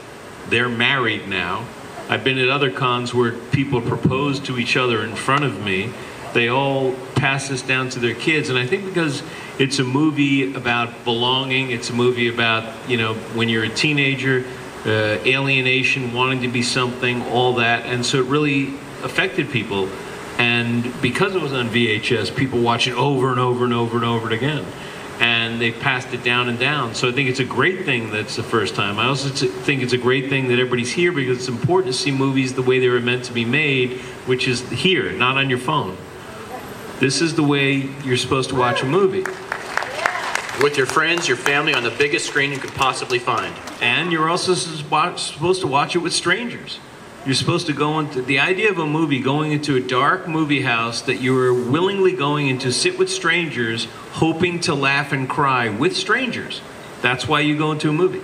they're 0.48 0.70
married 0.70 1.28
now. 1.28 1.66
I've 2.08 2.24
been 2.24 2.38
at 2.38 2.48
other 2.48 2.70
cons 2.70 3.12
where 3.12 3.32
people 3.32 3.82
propose 3.82 4.40
to 4.40 4.58
each 4.58 4.76
other 4.76 5.04
in 5.04 5.14
front 5.14 5.44
of 5.44 5.62
me. 5.62 5.92
They 6.32 6.49
all 6.49 6.94
pass 7.16 7.49
this 7.49 7.62
down 7.62 7.90
to 7.90 7.99
their 7.99 8.14
kids, 8.14 8.49
and 8.49 8.58
I 8.58 8.66
think 8.66 8.84
because 8.84 9.22
it's 9.58 9.78
a 9.78 9.84
movie 9.84 10.54
about 10.54 11.04
belonging, 11.04 11.70
it's 11.70 11.90
a 11.90 11.92
movie 11.92 12.28
about 12.28 12.88
you 12.88 12.96
know 12.96 13.14
when 13.34 13.49
you're 13.49 13.64
a 13.64 13.68
teenager, 13.68 14.44
uh, 14.87 15.18
alienation, 15.26 16.12
wanting 16.12 16.42
to 16.42 16.49
be 16.49 16.62
something, 16.62 17.22
all 17.28 17.54
that, 17.54 17.87
and 17.87 18.04
so 18.04 18.18
it 18.18 18.26
really 18.26 18.75
affected 19.02 19.50
people. 19.50 19.88
And 20.38 20.90
because 21.02 21.34
it 21.34 21.42
was 21.42 21.52
on 21.52 21.68
VHS, 21.68 22.34
people 22.34 22.60
watch 22.60 22.87
it 22.87 22.94
over 22.94 23.30
and 23.30 23.38
over 23.38 23.64
and 23.64 23.75
over 23.75 23.96
and 23.96 24.06
over 24.06 24.30
again. 24.30 24.64
And 25.20 25.60
they 25.60 25.70
passed 25.70 26.14
it 26.14 26.25
down 26.25 26.49
and 26.49 26.58
down. 26.58 26.94
So 26.94 27.10
I 27.10 27.12
think 27.12 27.28
it's 27.28 27.40
a 27.40 27.44
great 27.44 27.84
thing 27.84 28.10
that's 28.10 28.37
the 28.37 28.42
first 28.42 28.75
time. 28.75 28.99
I 28.99 29.04
also 29.04 29.28
think 29.28 29.82
it's 29.82 29.92
a 29.92 29.99
great 29.99 30.30
thing 30.30 30.49
that 30.49 30.54
everybody's 30.54 30.92
here 30.92 31.12
because 31.12 31.37
it's 31.37 31.49
important 31.49 31.94
to 31.94 31.99
see 31.99 32.10
movies 32.10 32.54
the 32.54 32.62
way 32.62 32.78
they 32.78 32.88
were 32.88 33.00
meant 33.00 33.25
to 33.26 33.34
be 33.34 33.44
made, 33.44 33.99
which 34.25 34.49
is 34.49 34.66
here, 34.70 35.12
not 35.12 35.37
on 35.37 35.50
your 35.50 35.58
phone. 35.58 35.99
This 37.00 37.23
is 37.23 37.35
the 37.35 37.42
way 37.42 37.88
you're 38.04 38.19
supposed 38.19 38.50
to 38.50 38.54
watch 38.54 38.83
a 38.83 38.87
movie. 38.87 39.25
with 40.62 40.76
your 40.76 40.85
friends, 40.85 41.26
your 41.26 41.38
family 41.38 41.73
on 41.73 41.83
the 41.83 41.90
biggest 41.90 42.26
screen 42.26 42.52
you 42.52 42.59
could 42.59 42.75
possibly 42.75 43.19
find. 43.19 43.54
And 43.80 44.12
you're 44.12 44.28
also 44.28 44.52
supposed 44.52 45.62
to 45.62 45.66
watch 45.66 45.97
it 45.97 46.00
with 46.00 46.12
strangers. 46.12 46.78
You're 47.25 47.35
supposed 47.35 47.66
to 47.69 47.73
go 47.73 47.99
into 48.00 48.21
the 48.21 48.38
idea 48.38 48.71
of 48.71 48.78
a 48.78 48.87
movie 48.87 49.21
going 49.21 49.52
into 49.52 49.76
a 49.76 49.80
dark 49.80 50.28
movie 50.28 50.61
house 50.61 51.00
that 51.02 51.23
you 51.23 51.35
are 51.38 51.54
willingly 51.54 52.12
going 52.12 52.49
into 52.49 52.71
sit 52.71 52.99
with 52.99 53.09
strangers, 53.09 53.87
hoping 54.12 54.61
to 54.61 54.75
laugh 54.75 55.12
and 55.12 55.26
cry 55.26 55.71
with 55.71 55.97
strangers. 55.97 56.61
That's 57.00 57.26
why 57.26 57.40
you 57.40 57.57
go 57.57 57.73
into 57.73 57.88
a 57.88 57.95
movie. 57.95 58.21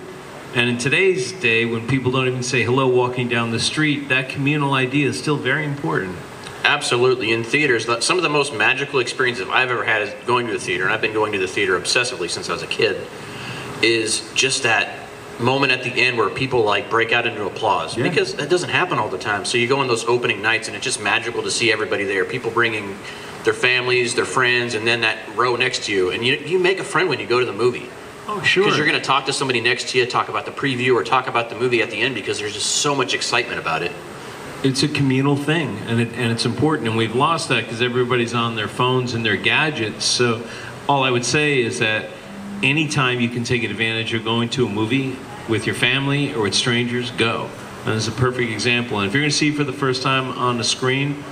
And 0.54 0.68
in 0.68 0.76
today's 0.76 1.32
day, 1.32 1.64
when 1.64 1.88
people 1.88 2.12
don't 2.12 2.26
even 2.26 2.42
say 2.42 2.62
hello 2.62 2.86
walking 2.86 3.28
down 3.28 3.52
the 3.52 3.58
street, 3.58 4.10
that 4.10 4.28
communal 4.28 4.74
idea 4.74 5.08
is 5.08 5.18
still 5.18 5.38
very 5.38 5.64
important. 5.64 6.18
Absolutely. 6.66 7.32
In 7.32 7.44
theaters, 7.44 7.86
some 8.04 8.16
of 8.16 8.22
the 8.22 8.28
most 8.28 8.52
magical 8.52 8.98
experiences 8.98 9.46
I've 9.50 9.70
ever 9.70 9.84
had 9.84 10.02
is 10.02 10.12
going 10.26 10.46
to 10.48 10.52
the 10.52 10.58
theater, 10.58 10.84
and 10.84 10.92
I've 10.92 11.00
been 11.00 11.12
going 11.14 11.32
to 11.32 11.38
the 11.38 11.46
theater 11.46 11.78
obsessively 11.78 12.28
since 12.28 12.50
I 12.50 12.52
was 12.52 12.62
a 12.62 12.66
kid, 12.66 13.06
is 13.82 14.30
just 14.34 14.64
that 14.64 15.06
moment 15.38 15.70
at 15.70 15.82
the 15.84 15.90
end 15.90 16.16
where 16.18 16.28
people 16.30 16.64
like 16.64 16.88
break 16.90 17.12
out 17.12 17.26
into 17.26 17.44
applause 17.44 17.96
Yeah. 17.96 18.04
because 18.08 18.34
that 18.36 18.48
doesn't 18.48 18.70
happen 18.70 18.98
all 18.98 19.08
the 19.08 19.18
time. 19.18 19.44
So 19.44 19.58
you 19.58 19.68
go 19.68 19.80
on 19.80 19.86
those 19.86 20.04
opening 20.06 20.40
nights 20.42 20.66
and 20.66 20.74
it's 20.76 20.84
just 20.84 21.00
magical 21.00 21.42
to 21.42 21.50
see 21.50 21.70
everybody 21.70 22.04
there. 22.04 22.24
People 22.24 22.50
bringing 22.50 22.96
their 23.44 23.52
families, 23.52 24.14
their 24.14 24.24
friends, 24.24 24.74
and 24.74 24.86
then 24.86 25.02
that 25.02 25.18
row 25.36 25.54
next 25.54 25.84
to 25.84 25.92
you, 25.92 26.10
and 26.10 26.24
you 26.26 26.36
you 26.36 26.58
make 26.58 26.80
a 26.80 26.84
friend 26.84 27.08
when 27.08 27.20
you 27.20 27.26
go 27.26 27.38
to 27.38 27.46
the 27.46 27.52
movie. 27.52 27.88
Oh, 28.28 28.42
sure. 28.42 28.64
Because 28.64 28.76
you're 28.76 28.88
going 28.88 28.98
to 28.98 29.06
talk 29.06 29.26
to 29.26 29.32
somebody 29.32 29.60
next 29.60 29.90
to 29.90 29.98
you, 29.98 30.06
talk 30.06 30.28
about 30.28 30.46
the 30.46 30.50
preview, 30.50 30.94
or 30.96 31.04
talk 31.04 31.28
about 31.28 31.48
the 31.48 31.54
movie 31.54 31.80
at 31.80 31.90
the 31.90 32.00
end 32.00 32.16
because 32.16 32.40
there's 32.40 32.54
just 32.54 32.66
so 32.76 32.92
much 32.92 33.14
excitement 33.14 33.60
about 33.60 33.82
it. 33.84 33.92
It's 34.62 34.82
a 34.82 34.88
communal 34.88 35.36
thing, 35.36 35.78
and 35.86 36.00
it, 36.00 36.12
and 36.14 36.32
it's 36.32 36.44
important. 36.44 36.88
And 36.88 36.96
we've 36.96 37.14
lost 37.14 37.48
that 37.50 37.64
because 37.64 37.82
everybody's 37.82 38.34
on 38.34 38.56
their 38.56 38.68
phones 38.68 39.14
and 39.14 39.24
their 39.24 39.36
gadgets. 39.36 40.04
So, 40.04 40.46
all 40.88 41.04
I 41.04 41.10
would 41.10 41.24
say 41.24 41.60
is 41.60 41.78
that 41.80 42.10
anytime 42.62 43.20
you 43.20 43.28
can 43.28 43.44
take 43.44 43.64
advantage 43.64 44.14
of 44.14 44.24
going 44.24 44.48
to 44.50 44.66
a 44.66 44.68
movie 44.68 45.16
with 45.48 45.66
your 45.66 45.74
family 45.74 46.34
or 46.34 46.42
with 46.42 46.54
strangers, 46.54 47.10
go. 47.12 47.50
And 47.84 47.94
is 47.94 48.08
a 48.08 48.12
perfect 48.12 48.50
example. 48.50 48.98
And 48.98 49.06
if 49.06 49.14
you're 49.14 49.22
going 49.22 49.30
to 49.30 49.36
see 49.36 49.50
it 49.50 49.56
for 49.56 49.64
the 49.64 49.72
first 49.72 50.02
time 50.02 50.36
on 50.38 50.58
the 50.58 50.64
screen, 50.64 51.22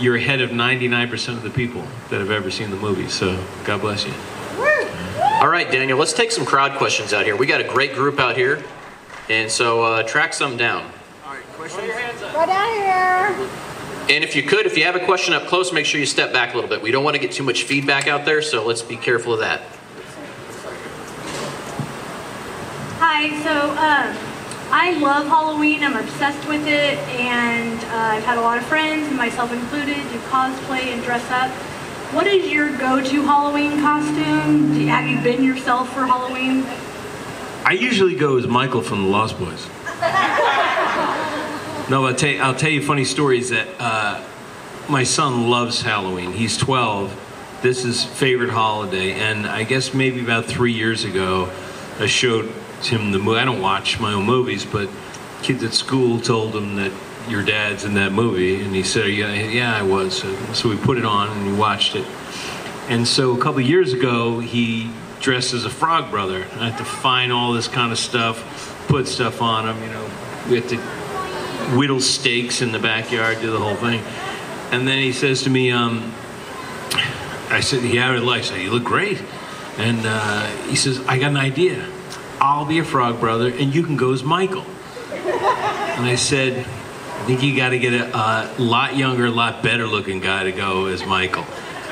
you're 0.00 0.16
ahead 0.16 0.40
of 0.40 0.50
99% 0.50 1.28
of 1.36 1.42
the 1.42 1.50
people 1.50 1.84
that 2.08 2.18
have 2.18 2.30
ever 2.30 2.50
seen 2.50 2.70
the 2.70 2.76
movie. 2.76 3.08
So, 3.08 3.40
God 3.64 3.80
bless 3.80 4.04
you. 4.04 4.14
All 5.40 5.48
right, 5.48 5.70
Daniel, 5.70 5.98
let's 5.98 6.12
take 6.12 6.32
some 6.32 6.44
crowd 6.44 6.76
questions 6.76 7.12
out 7.12 7.24
here. 7.24 7.36
We 7.36 7.46
got 7.46 7.60
a 7.60 7.64
great 7.64 7.94
group 7.94 8.18
out 8.18 8.36
here, 8.36 8.62
and 9.30 9.50
so 9.50 9.82
uh, 9.82 10.02
track 10.02 10.34
some 10.34 10.56
down. 10.58 10.90
Go 11.60 12.46
down 12.46 12.72
here. 12.72 13.48
And 14.08 14.24
if 14.24 14.34
you 14.34 14.42
could, 14.42 14.64
if 14.64 14.78
you 14.78 14.84
have 14.84 14.96
a 14.96 15.04
question 15.04 15.34
up 15.34 15.46
close, 15.46 15.74
make 15.74 15.84
sure 15.84 16.00
you 16.00 16.06
step 16.06 16.32
back 16.32 16.54
a 16.54 16.56
little 16.56 16.70
bit. 16.70 16.80
We 16.80 16.90
don't 16.90 17.04
want 17.04 17.16
to 17.16 17.20
get 17.20 17.32
too 17.32 17.42
much 17.42 17.64
feedback 17.64 18.08
out 18.08 18.24
there, 18.24 18.40
so 18.40 18.64
let's 18.64 18.80
be 18.80 18.96
careful 18.96 19.34
of 19.34 19.40
that. 19.40 19.60
Hi, 22.98 23.28
so 23.42 23.70
um, 23.72 24.16
I 24.72 24.98
love 25.00 25.26
Halloween. 25.26 25.84
I'm 25.84 25.96
obsessed 25.96 26.48
with 26.48 26.66
it, 26.66 26.98
and 27.20 27.78
uh, 27.84 28.16
I've 28.16 28.24
had 28.24 28.38
a 28.38 28.40
lot 28.40 28.56
of 28.56 28.64
friends, 28.64 29.12
myself 29.14 29.52
included, 29.52 29.96
do 29.96 30.18
cosplay 30.30 30.92
and 30.92 31.02
dress 31.02 31.30
up. 31.30 31.50
What 32.14 32.26
is 32.26 32.50
your 32.50 32.74
go-to 32.78 33.22
Halloween 33.22 33.80
costume? 33.82 34.72
Do 34.72 34.80
you, 34.80 34.88
have 34.88 35.06
you 35.06 35.20
been 35.20 35.44
yourself 35.44 35.92
for 35.92 36.06
Halloween? 36.06 36.64
I 37.66 37.72
usually 37.78 38.16
go 38.16 38.38
as 38.38 38.46
Michael 38.46 38.80
from 38.80 39.02
the 39.02 39.08
Lost 39.08 39.38
Boys. 39.38 39.68
No, 41.90 42.06
I'll 42.06 42.14
tell 42.14 42.30
you, 42.30 42.40
I'll 42.40 42.54
tell 42.54 42.70
you 42.70 42.80
funny 42.80 43.04
stories 43.04 43.50
that 43.50 43.66
uh, 43.80 44.24
my 44.88 45.02
son 45.02 45.50
loves 45.50 45.82
Halloween. 45.82 46.30
He's 46.30 46.56
12. 46.56 47.58
This 47.62 47.84
is 47.84 48.04
favorite 48.04 48.50
holiday, 48.50 49.14
and 49.14 49.44
I 49.44 49.64
guess 49.64 49.92
maybe 49.92 50.20
about 50.20 50.44
three 50.44 50.72
years 50.72 51.04
ago, 51.04 51.50
I 51.98 52.06
showed 52.06 52.44
him 52.82 53.10
the 53.10 53.18
movie. 53.18 53.40
I 53.40 53.44
don't 53.44 53.60
watch 53.60 53.98
my 53.98 54.12
own 54.12 54.24
movies, 54.24 54.64
but 54.64 54.88
kids 55.42 55.64
at 55.64 55.72
school 55.72 56.20
told 56.20 56.54
him 56.54 56.76
that 56.76 56.92
your 57.28 57.42
dad's 57.42 57.84
in 57.84 57.94
that 57.94 58.12
movie, 58.12 58.62
and 58.62 58.72
he 58.72 58.84
said, 58.84 59.08
"Yeah, 59.08 59.34
yeah, 59.34 59.76
I 59.76 59.82
was." 59.82 60.22
So, 60.52 60.68
we 60.68 60.76
put 60.76 60.96
it 60.96 61.04
on, 61.04 61.28
and 61.36 61.44
he 61.44 61.52
watched 61.52 61.96
it. 61.96 62.06
And 62.88 63.06
so 63.06 63.32
a 63.32 63.38
couple 63.38 63.60
years 63.62 63.92
ago, 63.92 64.38
he 64.38 64.92
dressed 65.18 65.54
as 65.54 65.64
a 65.64 65.70
frog 65.70 66.12
brother. 66.12 66.46
I 66.54 66.68
had 66.68 66.78
to 66.78 66.84
find 66.84 67.32
all 67.32 67.52
this 67.52 67.66
kind 67.66 67.90
of 67.90 67.98
stuff, 67.98 68.86
put 68.86 69.08
stuff 69.08 69.42
on 69.42 69.68
him. 69.68 69.82
You 69.82 69.92
know, 69.92 70.10
we 70.48 70.60
had 70.60 70.68
to 70.68 70.99
whittle 71.76 72.00
stakes 72.00 72.62
in 72.62 72.72
the 72.72 72.78
backyard, 72.78 73.40
do 73.40 73.50
the 73.50 73.58
whole 73.58 73.76
thing. 73.76 74.00
And 74.72 74.86
then 74.86 74.98
he 74.98 75.12
says 75.12 75.42
to 75.42 75.50
me, 75.50 75.70
um, 75.70 76.12
I 77.50 77.60
said, 77.60 77.82
"Yeah, 77.82 78.10
I 78.10 78.18
like 78.18 78.44
said 78.44 78.60
you 78.60 78.70
look 78.70 78.84
great." 78.84 79.20
And 79.76 80.00
uh, 80.04 80.46
he 80.68 80.76
says, 80.76 81.04
"I 81.06 81.18
got 81.18 81.30
an 81.30 81.36
idea. 81.36 81.84
I'll 82.40 82.64
be 82.64 82.78
a 82.78 82.84
frog 82.84 83.18
brother, 83.20 83.48
and 83.48 83.74
you 83.74 83.82
can 83.82 83.96
go 83.96 84.12
as 84.12 84.22
Michael." 84.22 84.64
And 85.12 86.06
I 86.06 86.14
said, 86.14 86.58
"I 86.58 87.24
think 87.24 87.42
you 87.42 87.56
got 87.56 87.70
to 87.70 87.78
get 87.78 87.92
a, 87.92 88.16
a 88.16 88.54
lot 88.58 88.96
younger, 88.96 89.26
a 89.26 89.30
lot 89.30 89.62
better 89.62 89.86
looking 89.86 90.20
guy 90.20 90.44
to 90.44 90.52
go 90.52 90.86
as 90.86 91.04
Michael." 91.04 91.44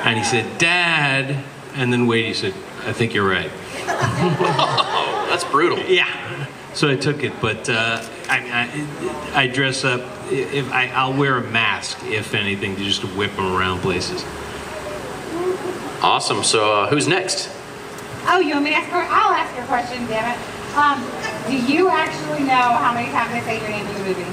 And 0.03 0.17
he 0.17 0.23
said, 0.23 0.57
"Dad," 0.57 1.43
and 1.75 1.91
then 1.91 2.07
wait, 2.07 2.25
he 2.25 2.33
said, 2.33 2.53
"I 2.85 2.93
think 2.93 3.13
you're 3.13 3.29
right." 3.29 3.51
That's 5.29 5.43
brutal. 5.43 5.79
Yeah. 5.79 6.47
So 6.73 6.89
I 6.89 6.95
took 6.95 7.23
it, 7.23 7.33
but 7.41 7.67
uh, 7.69 8.01
I, 8.29 8.87
I, 9.33 9.43
I 9.43 9.47
dress 9.47 9.83
up. 9.83 10.01
If 10.31 10.71
I, 10.71 10.87
I'll 10.89 11.17
wear 11.17 11.37
a 11.37 11.43
mask, 11.49 11.97
if 12.03 12.33
anything, 12.33 12.75
to 12.75 12.83
just 12.83 13.03
whip 13.15 13.35
them 13.35 13.53
around 13.53 13.81
places. 13.81 14.23
Awesome. 16.01 16.43
So 16.43 16.71
uh, 16.71 16.87
who's 16.87 17.07
next? 17.07 17.49
Oh, 18.25 18.39
you 18.39 18.53
want 18.53 18.65
me 18.65 18.69
to 18.69 18.75
ask? 18.77 18.91
I'll 18.93 19.33
ask 19.33 19.55
your 19.55 19.65
question, 19.65 20.05
damn 20.07 20.31
it. 20.31 20.39
Um, 20.77 21.03
do 21.49 21.57
you 21.73 21.89
actually 21.89 22.41
know 22.41 22.77
how 22.77 22.93
many 22.93 23.09
times 23.11 23.33
I 23.33 23.41
say 23.41 23.59
your 23.59 23.69
name 23.69 23.85
in 23.87 23.93
the 23.93 24.03
movie? 24.03 24.25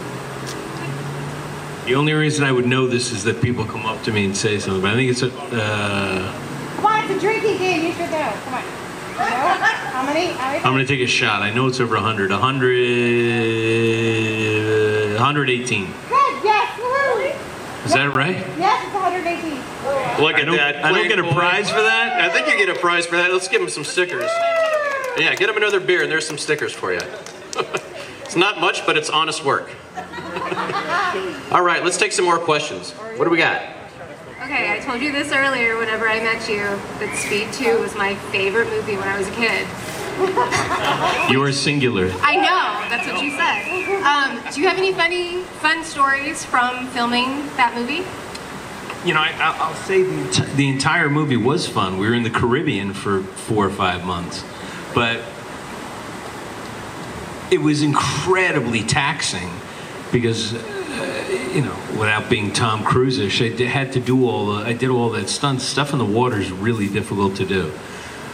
The 1.87 1.95
only 1.95 2.13
reason 2.13 2.45
I 2.45 2.53
would 2.53 2.67
know 2.67 2.87
this 2.87 3.11
is 3.11 3.25
that 3.25 3.41
people 3.41 3.65
come 3.65 3.87
up 3.87 4.03
to 4.05 4.13
me 4.13 4.27
and 4.27 4.37
say 4.37 4.59
something. 4.59 4.83
But 4.83 4.93
I 4.93 4.95
think 4.95 5.11
it's 5.11 5.23
a. 5.23 5.33
Uh, 5.33 6.33
Come 6.77 6.87
on, 6.87 7.05
it's 7.05 7.15
a 7.15 7.21
drinking 7.21 7.59
game. 7.59 7.87
You 7.87 7.93
should 7.93 8.11
know. 8.11 8.33
Come 8.45 8.55
on. 8.55 8.76
You 9.19 9.31
know? 9.31 9.57
How 9.93 10.03
many? 10.05 10.33
I'm 10.33 10.63
going 10.73 10.87
to 10.87 10.87
take 10.87 11.01
a 11.01 11.07
shot. 11.07 11.43
I 11.43 11.51
know 11.53 11.67
it's 11.69 11.81
over 11.81 11.95
100. 11.95 12.31
100. 12.31 15.15
118. 15.15 15.87
Good. 15.87 15.95
Yes. 16.45 16.79
Woo. 16.79 17.85
Is 17.85 17.93
that 17.93 18.15
right? 18.15 18.37
Yes, 18.59 18.85
it's 18.87 18.95
118. 18.95 20.23
Look 20.23 20.35
I 20.37 20.41
at 20.41 20.45
don't- 20.47 20.57
that. 20.57 20.85
I 20.85 20.93
don't 20.93 21.09
get 21.09 21.19
a 21.19 21.33
prize 21.33 21.71
for 21.71 21.81
that? 21.83 22.21
I 22.21 22.29
think 22.31 22.47
you 22.49 22.57
get 22.57 22.69
a 22.75 22.79
prize 22.79 23.07
for 23.07 23.17
that. 23.17 23.33
Let's 23.33 23.49
give 23.49 23.61
him 23.63 23.69
some 23.69 23.85
stickers. 23.85 24.31
Yeah, 25.19 25.35
get 25.35 25.49
him 25.49 25.57
another 25.57 25.81
beer, 25.81 26.03
and 26.03 26.11
there's 26.11 26.27
some 26.27 26.39
stickers 26.39 26.73
for 26.73 26.93
you. 26.93 27.01
it's 28.23 28.37
not 28.37 28.61
much, 28.61 28.85
but 28.85 28.97
it's 28.99 29.09
honest 29.09 29.45
work. 29.45 29.71
All 31.53 31.63
right, 31.63 31.83
let's 31.83 31.97
take 31.97 32.13
some 32.13 32.25
more 32.27 32.39
questions. 32.39 32.93
What 32.93 33.25
do 33.25 33.31
we 33.31 33.39
got? 33.39 33.63
Okay, 34.47 34.73
I 34.73 34.79
told 34.79 35.01
you 35.03 35.11
this 35.11 35.33
earlier 35.33 35.77
whenever 35.77 36.09
I 36.09 36.21
met 36.21 36.49
you 36.49 36.59
that 37.01 37.17
Speed 37.19 37.53
2 37.53 37.81
was 37.81 37.97
my 37.97 38.15
favorite 38.31 38.69
movie 38.69 38.97
when 38.97 39.09
I 39.09 39.19
was 39.19 39.27
a 39.27 39.33
kid. 39.33 39.67
You're 41.33 41.51
singular. 41.51 42.13
I 42.21 42.37
know, 42.37 42.89
that's 42.89 43.09
what 43.09 43.21
you 43.25 43.33
said. 43.33 43.67
Um, 44.07 44.41
do 44.55 44.61
you 44.61 44.69
have 44.69 44.79
any 44.79 44.93
funny, 44.93 45.43
fun 45.61 45.83
stories 45.83 46.45
from 46.45 46.87
filming 46.89 47.45
that 47.57 47.75
movie? 47.75 48.07
You 49.07 49.15
know, 49.15 49.21
I, 49.21 49.31
I- 49.33 49.57
I'll 49.59 49.75
say 49.75 50.05
the, 50.05 50.49
the 50.55 50.69
entire 50.69 51.11
movie 51.11 51.37
was 51.37 51.67
fun. 51.69 51.99
We 51.99 52.07
were 52.09 52.15
in 52.15 52.23
the 52.23 52.31
Caribbean 52.31 52.95
for 52.95 53.23
four 53.23 53.67
or 53.67 53.71
five 53.71 54.05
months, 54.05 54.45
but 54.95 55.23
it 57.51 57.59
was 57.59 57.83
incredibly 57.83 58.85
taxing 58.85 59.51
because, 60.13 60.55
uh, 60.55 60.76
you 61.55 61.63
know, 61.63 61.77
without 61.99 62.29
being 62.29 62.53
Tom 62.53 62.85
Cruise-ish, 62.85 63.41
I 63.43 63.49
did- 63.49 63.69
had 63.69 63.93
to 63.93 64.01
do 64.01 64.29
all 64.29 64.47
the, 64.55 64.65
I 64.65 64.73
did 64.73 64.91
all 64.91 65.11
that 65.11 65.29
stunt 65.29 65.61
stuff 65.61 65.93
in 65.93 65.99
the 65.99 66.05
water 66.05 66.39
is 66.39 66.51
really 66.51 66.89
difficult 66.89 67.37
to 67.37 67.47
do. 67.47 67.73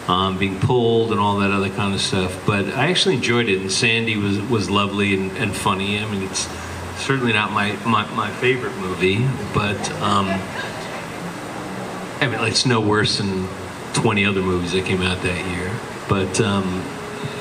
Um, 0.09 0.37
being 0.37 0.59
pulled 0.59 1.13
and 1.13 1.21
all 1.21 1.39
that 1.39 1.53
other 1.53 1.71
kind 1.71 1.95
of 1.95 2.01
stuff, 2.01 2.37
but 2.45 2.67
I 2.75 2.89
actually 2.89 3.15
enjoyed 3.15 3.49
it. 3.49 3.61
And 3.61 3.71
Sandy 3.71 4.17
was 4.17 4.41
was 4.41 4.69
lovely 4.69 5.15
and, 5.15 5.31
and 5.37 5.55
funny. 5.55 6.01
I 6.01 6.11
mean, 6.11 6.25
it's 6.25 6.49
certainly 7.03 7.33
not 7.33 7.53
my, 7.53 7.73
my, 7.85 8.05
my 8.15 8.31
favorite 8.31 8.77
movie, 8.79 9.25
but 9.55 9.91
um, 10.01 10.29
I 12.21 12.29
mean, 12.29 12.41
it's 12.47 12.67
no 12.67 12.81
worse 12.81 13.19
than 13.19 13.49
20 13.95 14.25
other 14.25 14.41
movies 14.41 14.73
that 14.73 14.85
came 14.85 15.03
out 15.03 15.23
that 15.23 15.47
year. 15.51 15.71
But, 16.09 16.41
um, 16.41 16.85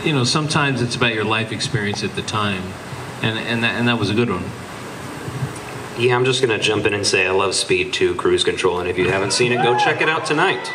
you 0.03 0.13
know, 0.13 0.23
sometimes 0.23 0.81
it's 0.81 0.95
about 0.95 1.13
your 1.13 1.23
life 1.23 1.51
experience 1.51 2.03
at 2.03 2.15
the 2.15 2.21
time, 2.21 2.63
and, 3.21 3.37
and, 3.37 3.63
that, 3.63 3.75
and 3.75 3.87
that 3.87 3.99
was 3.99 4.09
a 4.09 4.15
good 4.15 4.29
one. 4.29 4.43
Yeah, 6.01 6.15
I'm 6.15 6.25
just 6.25 6.41
going 6.41 6.57
to 6.57 6.57
jump 6.57 6.87
in 6.87 6.95
and 6.95 7.05
say 7.05 7.27
I 7.27 7.29
love 7.29 7.53
Speed 7.53 7.93
2 7.93 8.15
Cruise 8.15 8.43
Control, 8.43 8.79
and 8.79 8.89
if 8.89 8.97
you 8.97 9.07
haven't 9.07 9.33
seen 9.33 9.51
it, 9.51 9.57
go 9.57 9.77
check 9.77 10.01
it 10.01 10.09
out 10.09 10.25
tonight. 10.25 10.67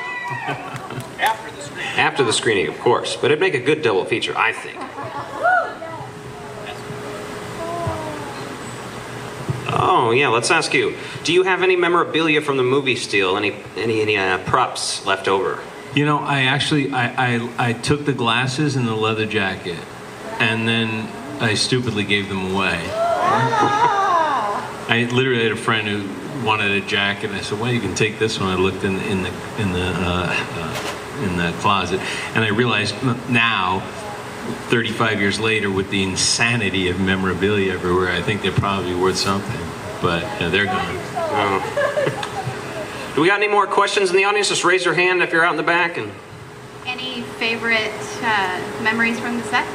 After 1.99 2.23
the 2.23 2.33
screening, 2.33 2.69
of 2.69 2.79
course, 2.79 3.17
but 3.17 3.33
it'd 3.33 3.41
make 3.41 3.55
a 3.55 3.59
good 3.59 3.83
double 3.83 4.05
feature, 4.05 4.37
I 4.37 4.53
think. 4.53 4.77
Oh 9.69 10.13
yeah, 10.13 10.29
let's 10.29 10.53
ask 10.53 10.73
you. 10.73 10.95
Do 11.25 11.33
you 11.33 11.43
have 11.43 11.65
any 11.65 11.75
memorabilia 11.75 12.41
from 12.41 12.57
the 12.57 12.63
movie 12.63 12.95
steal? 12.95 13.37
Any 13.37 13.57
any 13.77 14.03
any 14.03 14.17
uh, 14.17 14.39
props 14.45 15.05
left 15.07 15.27
over? 15.27 15.61
You 15.97 16.07
know, 16.07 16.21
I 16.21 16.43
actually 16.43 16.93
I, 16.93 17.35
I 17.35 17.71
I 17.71 17.73
took 17.73 18.05
the 18.05 18.13
glasses 18.13 18.77
and 18.77 18.87
the 18.87 18.95
leather 18.95 19.27
jacket, 19.27 19.81
and 20.39 20.69
then 20.69 21.09
I 21.43 21.55
stupidly 21.55 22.05
gave 22.05 22.29
them 22.29 22.55
away. 22.55 24.05
I 24.89 25.05
literally 25.05 25.43
had 25.43 25.53
a 25.53 25.57
friend 25.57 25.89
who 25.89 26.47
wanted 26.47 26.71
a 26.71 26.81
jacket, 26.87 27.31
and 27.31 27.37
I 27.37 27.41
said, 27.41 27.59
"Well, 27.59 27.73
you 27.73 27.81
can 27.81 27.95
take 27.95 28.19
this 28.19 28.39
one." 28.39 28.51
I 28.51 28.57
looked 28.57 28.85
in 28.85 29.01
in 29.01 29.23
the 29.23 29.31
in 29.59 29.73
the 29.73 29.87
uh, 29.87 30.35
uh, 30.55 31.25
in 31.25 31.37
the 31.37 31.53
closet, 31.61 32.01
and 32.35 32.45
I 32.45 32.49
realized 32.49 32.95
now, 33.29 33.81
35 34.69 35.21
years 35.21 35.41
later, 35.41 35.71
with 35.71 35.91
the 35.91 36.03
insanity 36.03 36.89
of 36.89 37.01
memorabilia 37.01 37.73
everywhere, 37.73 38.13
I 38.13 38.23
think 38.23 38.43
they're 38.43 38.53
probably 38.53 38.95
worth 38.95 39.17
something. 39.17 39.61
But 40.01 40.23
yeah, 40.41 40.49
they're 40.49 40.67
gone. 40.67 40.97
Do 43.15 43.23
we 43.23 43.29
got 43.29 43.39
any 43.39 43.49
more 43.49 43.67
questions 43.67 44.11
in 44.11 44.17
the 44.17 44.25
audience? 44.25 44.51
Just 44.51 44.63
raise 44.63 44.85
your 44.85 44.95
hand 44.95 45.23
if 45.23 45.33
you're 45.33 45.45
out 45.45 45.53
in 45.53 45.57
the 45.57 45.63
back. 45.63 45.97
And 45.97 46.13
Any 46.85 47.23
favorite 47.39 47.91
uh, 48.23 48.61
memories 48.83 49.19
from 49.19 49.39
the 49.39 49.45
set? 49.45 49.67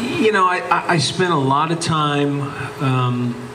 You 0.00 0.32
know, 0.32 0.46
I, 0.46 0.94
I 0.94 0.98
spent 0.98 1.32
a 1.32 1.36
lot 1.36 1.72
of 1.72 1.80
time 1.80 2.40
um, 2.82 3.50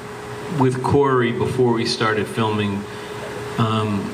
with 0.59 0.83
Corey 0.83 1.31
before 1.31 1.73
we 1.73 1.87
started 1.87 2.27
filming 2.27 2.83
um, 3.57 4.11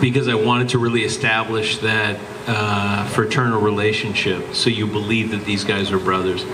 because 0.00 0.26
I 0.26 0.34
wanted 0.34 0.70
to 0.70 0.78
really 0.78 1.04
establish 1.04 1.78
that 1.78 2.18
uh, 2.46 3.06
fraternal 3.08 3.60
relationship 3.60 4.54
so 4.54 4.70
you 4.70 4.86
believe 4.86 5.32
that 5.32 5.44
these 5.44 5.64
guys 5.64 5.92
are 5.92 5.98
brothers. 5.98 6.44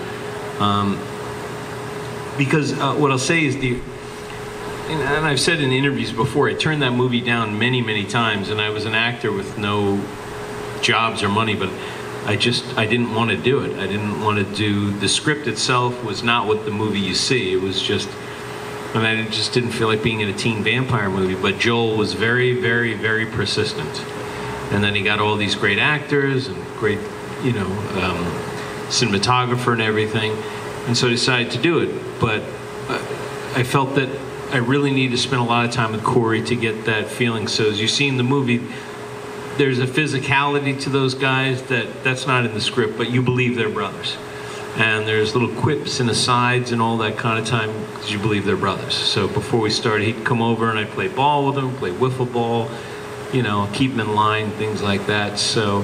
Um, 0.59 0.97
because 2.37 2.73
uh, 2.73 2.95
what 2.95 3.11
I'll 3.11 3.17
say 3.17 3.45
is 3.45 3.57
the 3.57 3.79
and 4.89 5.25
I've 5.25 5.39
said 5.39 5.59
in 5.59 5.71
interviews 5.71 6.11
before, 6.13 6.49
I 6.49 6.53
turned 6.53 6.81
that 6.81 6.91
movie 6.91 7.19
down 7.19 7.59
many, 7.59 7.81
many 7.81 8.05
times, 8.05 8.49
and 8.49 8.61
I 8.61 8.69
was 8.69 8.85
an 8.85 8.95
actor 8.95 9.31
with 9.33 9.57
no 9.57 10.01
jobs 10.81 11.23
or 11.23 11.29
money, 11.29 11.55
but 11.55 11.69
I 12.25 12.35
just 12.35 12.77
I 12.77 12.85
didn't 12.85 13.13
want 13.13 13.31
to 13.31 13.37
do 13.37 13.59
it. 13.59 13.79
I 13.79 13.87
didn't 13.87 14.21
want 14.21 14.37
to 14.37 14.55
do 14.55 14.91
the 14.99 15.07
script 15.07 15.47
itself 15.47 16.03
was 16.03 16.23
not 16.23 16.47
what 16.47 16.65
the 16.65 16.71
movie 16.71 16.99
you 16.99 17.15
see. 17.15 17.53
It 17.53 17.61
was 17.61 17.81
just 17.81 18.09
I 18.95 19.25
just 19.25 19.53
didn't 19.53 19.71
feel 19.71 19.87
like 19.87 20.01
being 20.01 20.21
in 20.21 20.29
a 20.29 20.33
teen 20.33 20.63
vampire 20.63 21.09
movie. 21.09 21.35
But 21.35 21.59
Joel 21.59 21.97
was 21.97 22.13
very, 22.13 22.59
very, 22.59 22.93
very 22.93 23.25
persistent, 23.25 24.01
and 24.71 24.83
then 24.83 24.95
he 24.95 25.03
got 25.03 25.19
all 25.19 25.35
these 25.35 25.55
great 25.55 25.79
actors 25.79 26.47
and 26.47 26.63
great, 26.77 26.99
you 27.43 27.53
know, 27.53 27.67
um, 28.01 28.25
cinematographer 28.87 29.73
and 29.73 29.81
everything, 29.81 30.31
and 30.87 30.97
so 30.97 31.07
I 31.07 31.11
decided 31.11 31.51
to 31.51 31.61
do 31.61 31.79
it. 31.79 32.19
But 32.19 32.41
uh, 32.87 32.99
I 33.55 33.63
felt 33.63 33.95
that 33.95 34.09
I 34.51 34.57
really 34.57 34.91
needed 34.91 35.11
to 35.11 35.21
spend 35.21 35.41
a 35.41 35.45
lot 35.45 35.65
of 35.65 35.71
time 35.71 35.91
with 35.91 36.03
Corey 36.03 36.41
to 36.43 36.55
get 36.55 36.85
that 36.85 37.07
feeling. 37.07 37.47
So 37.47 37.69
as 37.69 37.81
you 37.81 37.87
see 37.87 38.07
in 38.07 38.17
the 38.17 38.23
movie, 38.23 38.61
there's 39.57 39.79
a 39.79 39.87
physicality 39.87 40.79
to 40.81 40.89
those 40.89 41.13
guys 41.13 41.61
that 41.63 42.03
that's 42.03 42.27
not 42.27 42.45
in 42.45 42.53
the 42.53 42.61
script, 42.61 42.97
but 42.97 43.09
you 43.09 43.21
believe 43.21 43.55
they're 43.55 43.69
brothers. 43.69 44.17
And 44.77 45.07
there's 45.07 45.33
little 45.33 45.53
quips 45.59 45.99
and 45.99 46.09
asides 46.09 46.71
and 46.71 46.81
all 46.81 46.97
that 46.97 47.17
kind 47.17 47.39
of 47.39 47.47
time 47.47 47.71
because 47.87 48.11
you 48.11 48.19
believe 48.19 48.45
they're 48.45 48.55
brothers. 48.55 48.93
So 48.93 49.27
before 49.27 49.59
we 49.59 49.71
started, 49.71 50.05
he'd 50.05 50.23
come 50.23 50.41
over 50.41 50.69
and 50.69 50.77
I'd 50.77 50.89
play 50.89 51.07
ball 51.07 51.47
with 51.47 51.57
him, 51.57 51.75
play 51.77 51.89
wiffle 51.89 52.31
ball, 52.31 52.69
you 53.33 53.41
know, 53.41 53.67
keep 53.73 53.91
him 53.91 53.99
in 53.99 54.13
line, 54.13 54.51
things 54.51 54.83
like 54.83 55.07
that. 55.07 55.39
So 55.39 55.81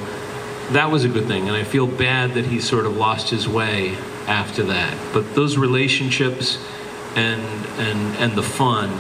that 0.72 0.92
was 0.92 1.04
a 1.06 1.10
good 1.10 1.26
thing. 1.26 1.48
And 1.48 1.58
I 1.58 1.64
feel 1.64 1.88
bad 1.88 2.36
that 2.36 2.46
he 2.46 2.60
sort 2.60 2.86
of 2.86 2.96
lost 2.96 3.32
his 3.32 3.48
way 3.48 3.96
after 4.28 4.62
that. 4.64 4.96
But 5.12 5.34
those 5.34 5.58
relationships 5.58 6.64
and 7.16 7.42
and 7.80 8.16
and 8.18 8.38
the 8.38 8.44
fun. 8.44 8.92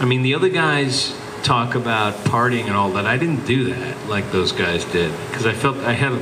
I 0.00 0.04
mean, 0.04 0.22
the 0.22 0.34
other 0.34 0.48
guys 0.48 1.16
talk 1.42 1.74
about 1.74 2.14
partying 2.24 2.66
and 2.66 2.74
all 2.74 2.90
that. 2.90 3.06
I 3.06 3.16
didn't 3.16 3.46
do 3.46 3.72
that 3.74 4.08
like 4.08 4.30
those 4.32 4.52
guys 4.52 4.84
did 4.86 5.12
because 5.28 5.46
I 5.46 5.52
felt 5.52 5.76
I 5.78 5.92
had 5.92 6.12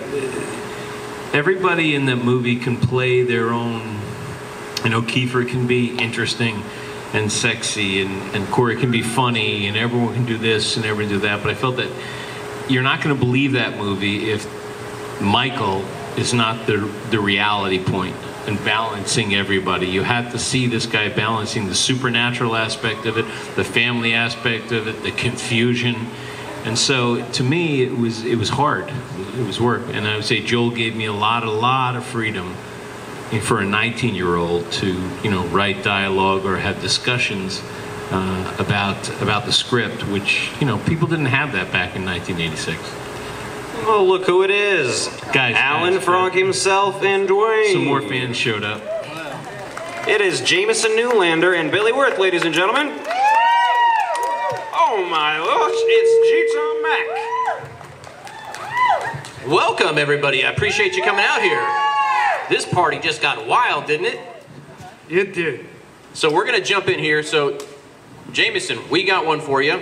everybody 1.35 1.95
in 1.95 2.07
that 2.07 2.17
movie 2.17 2.57
can 2.57 2.77
play 2.77 3.23
their 3.23 3.51
own. 3.51 4.01
You 4.85 4.91
know, 4.91 5.03
Kiefer 5.03 5.49
can 5.49 5.67
be 5.67 5.97
interesting 5.97 6.63
and 7.13 7.31
sexy, 7.33 8.03
and, 8.03 8.35
and 8.35 8.47
Corey 8.49 8.77
can 8.77 8.91
be 8.91 9.03
funny, 9.03 9.67
and 9.67 9.77
everyone 9.77 10.15
can 10.15 10.27
do 10.27 10.37
this 10.37 10.77
and 10.77 10.85
everyone 10.85 11.13
do 11.13 11.21
that. 11.21 11.43
But 11.43 11.51
I 11.51 11.55
felt 11.55 11.77
that 11.77 11.91
you're 12.69 12.83
not 12.83 13.03
going 13.03 13.15
to 13.15 13.19
believe 13.19 13.53
that 13.53 13.79
movie 13.79 14.31
if 14.31 14.47
Michael 15.21 15.85
is 16.17 16.33
not 16.33 16.67
the 16.67 16.79
the 17.11 17.21
reality 17.21 17.83
point 17.83 18.17
and 18.47 18.63
balancing 18.65 19.35
everybody. 19.35 19.87
You 19.87 20.03
have 20.03 20.33
to 20.33 20.39
see 20.39 20.67
this 20.67 20.87
guy 20.87 21.09
balancing 21.09 21.67
the 21.67 21.75
supernatural 21.75 22.57
aspect 22.57 23.07
of 23.07 23.19
it, 23.19 23.25
the 23.57 23.65
family 23.65 24.15
aspect 24.15 24.73
of 24.73 24.87
it, 24.87 25.03
the 25.03 25.13
confusion. 25.13 25.95
And 26.65 26.79
so 26.79 27.25
to 27.33 27.43
me 27.43 27.83
it 27.83 27.97
was 27.97 28.25
it 28.25 28.37
was 28.37 28.49
hard. 28.49 28.93
It 29.39 29.47
was 29.47 29.61
work. 29.61 29.83
And 29.93 30.07
I 30.07 30.17
would 30.17 30.25
say 30.25 30.43
Joel 30.43 30.71
gave 30.71 30.97
me 30.97 31.07
a 31.07 31.13
lot 31.13 31.43
a 31.43 31.51
lot 31.51 31.97
of 31.97 32.05
freedom 32.05 32.55
for 33.43 33.61
a 33.61 33.65
19-year-old 33.65 34.71
to, 34.71 35.11
you 35.25 35.31
know, 35.31 35.45
write 35.47 35.83
dialogue 35.83 36.45
or 36.45 36.57
have 36.57 36.81
discussions 36.81 37.61
uh, 38.11 38.57
about 38.59 39.09
about 39.21 39.47
the 39.47 39.53
script, 39.53 40.07
which, 40.09 40.53
you 40.61 40.67
know, 40.67 40.79
people 40.79 41.09
didn't 41.09 41.27
have 41.27 41.53
that 41.53 41.73
back 41.73 41.97
in 41.97 42.05
1986. 42.05 43.06
Oh, 43.85 44.05
look 44.09 44.25
who 44.25 44.43
it 44.43 44.51
is, 44.51 45.09
Guys, 45.33 45.55
Alan 45.57 45.95
guys, 45.95 46.05
Frog 46.05 46.33
himself 46.33 47.03
and 47.03 47.29
Dwayne. 47.29 47.73
Some 47.73 47.85
more 47.85 48.01
fans 48.01 48.37
showed 48.37 48.65
up. 48.65 48.83
It 50.09 50.21
is 50.21 50.41
Jamison 50.41 50.93
Newlander 50.93 51.59
and 51.59 51.71
Billy 51.71 51.93
Wirth, 51.93 52.19
ladies 52.19 52.45
and 52.45 52.55
gentlemen. 52.55 52.89
Oh 54.79 55.07
my 55.11 55.37
gosh, 55.37 55.75
it's 55.75 56.13
G-Tom 56.31 56.83
Mac. 59.45 59.49
Welcome, 59.49 59.99
everybody. 59.99 60.45
I 60.45 60.51
appreciate 60.51 60.95
you 60.95 61.03
coming 61.03 61.25
out 61.25 61.43
here. 61.43 61.65
This 62.49 62.65
party 62.73 62.99
just 62.99 63.21
got 63.21 63.47
wild, 63.47 63.87
didn't 63.87 64.07
it? 64.07 64.21
It 65.09 65.35
did. 65.35 65.67
So 66.15 66.33
we're 66.33 66.47
going 66.47 66.59
to 66.59 66.65
jump 66.67 66.89
in 66.89 66.99
here. 66.99 67.23
So, 67.23 67.59
Jamison, 68.33 68.79
we 68.89 69.05
got 69.05 69.27
one 69.27 69.41
for 69.41 69.61
you. 69.63 69.81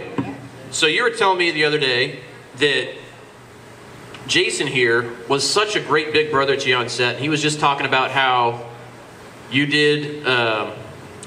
So 0.70 0.87
you 0.87 1.02
were 1.02 1.11
telling 1.11 1.38
me 1.38 1.50
the 1.52 1.64
other 1.64 1.78
day 1.78 2.20
that 2.57 2.94
Jason 4.26 4.66
here 4.66 5.12
was 5.28 5.48
such 5.48 5.76
a 5.76 5.80
great 5.80 6.12
big 6.12 6.30
brother 6.30 6.56
to 6.56 6.68
you 6.68 6.76
on 6.76 6.88
set. 6.88 7.18
He 7.18 7.28
was 7.28 7.42
just 7.42 7.60
talking 7.60 7.87
about 7.87 8.10
how 8.10 8.70
you 9.50 9.66
did, 9.66 10.26
um, 10.26 10.72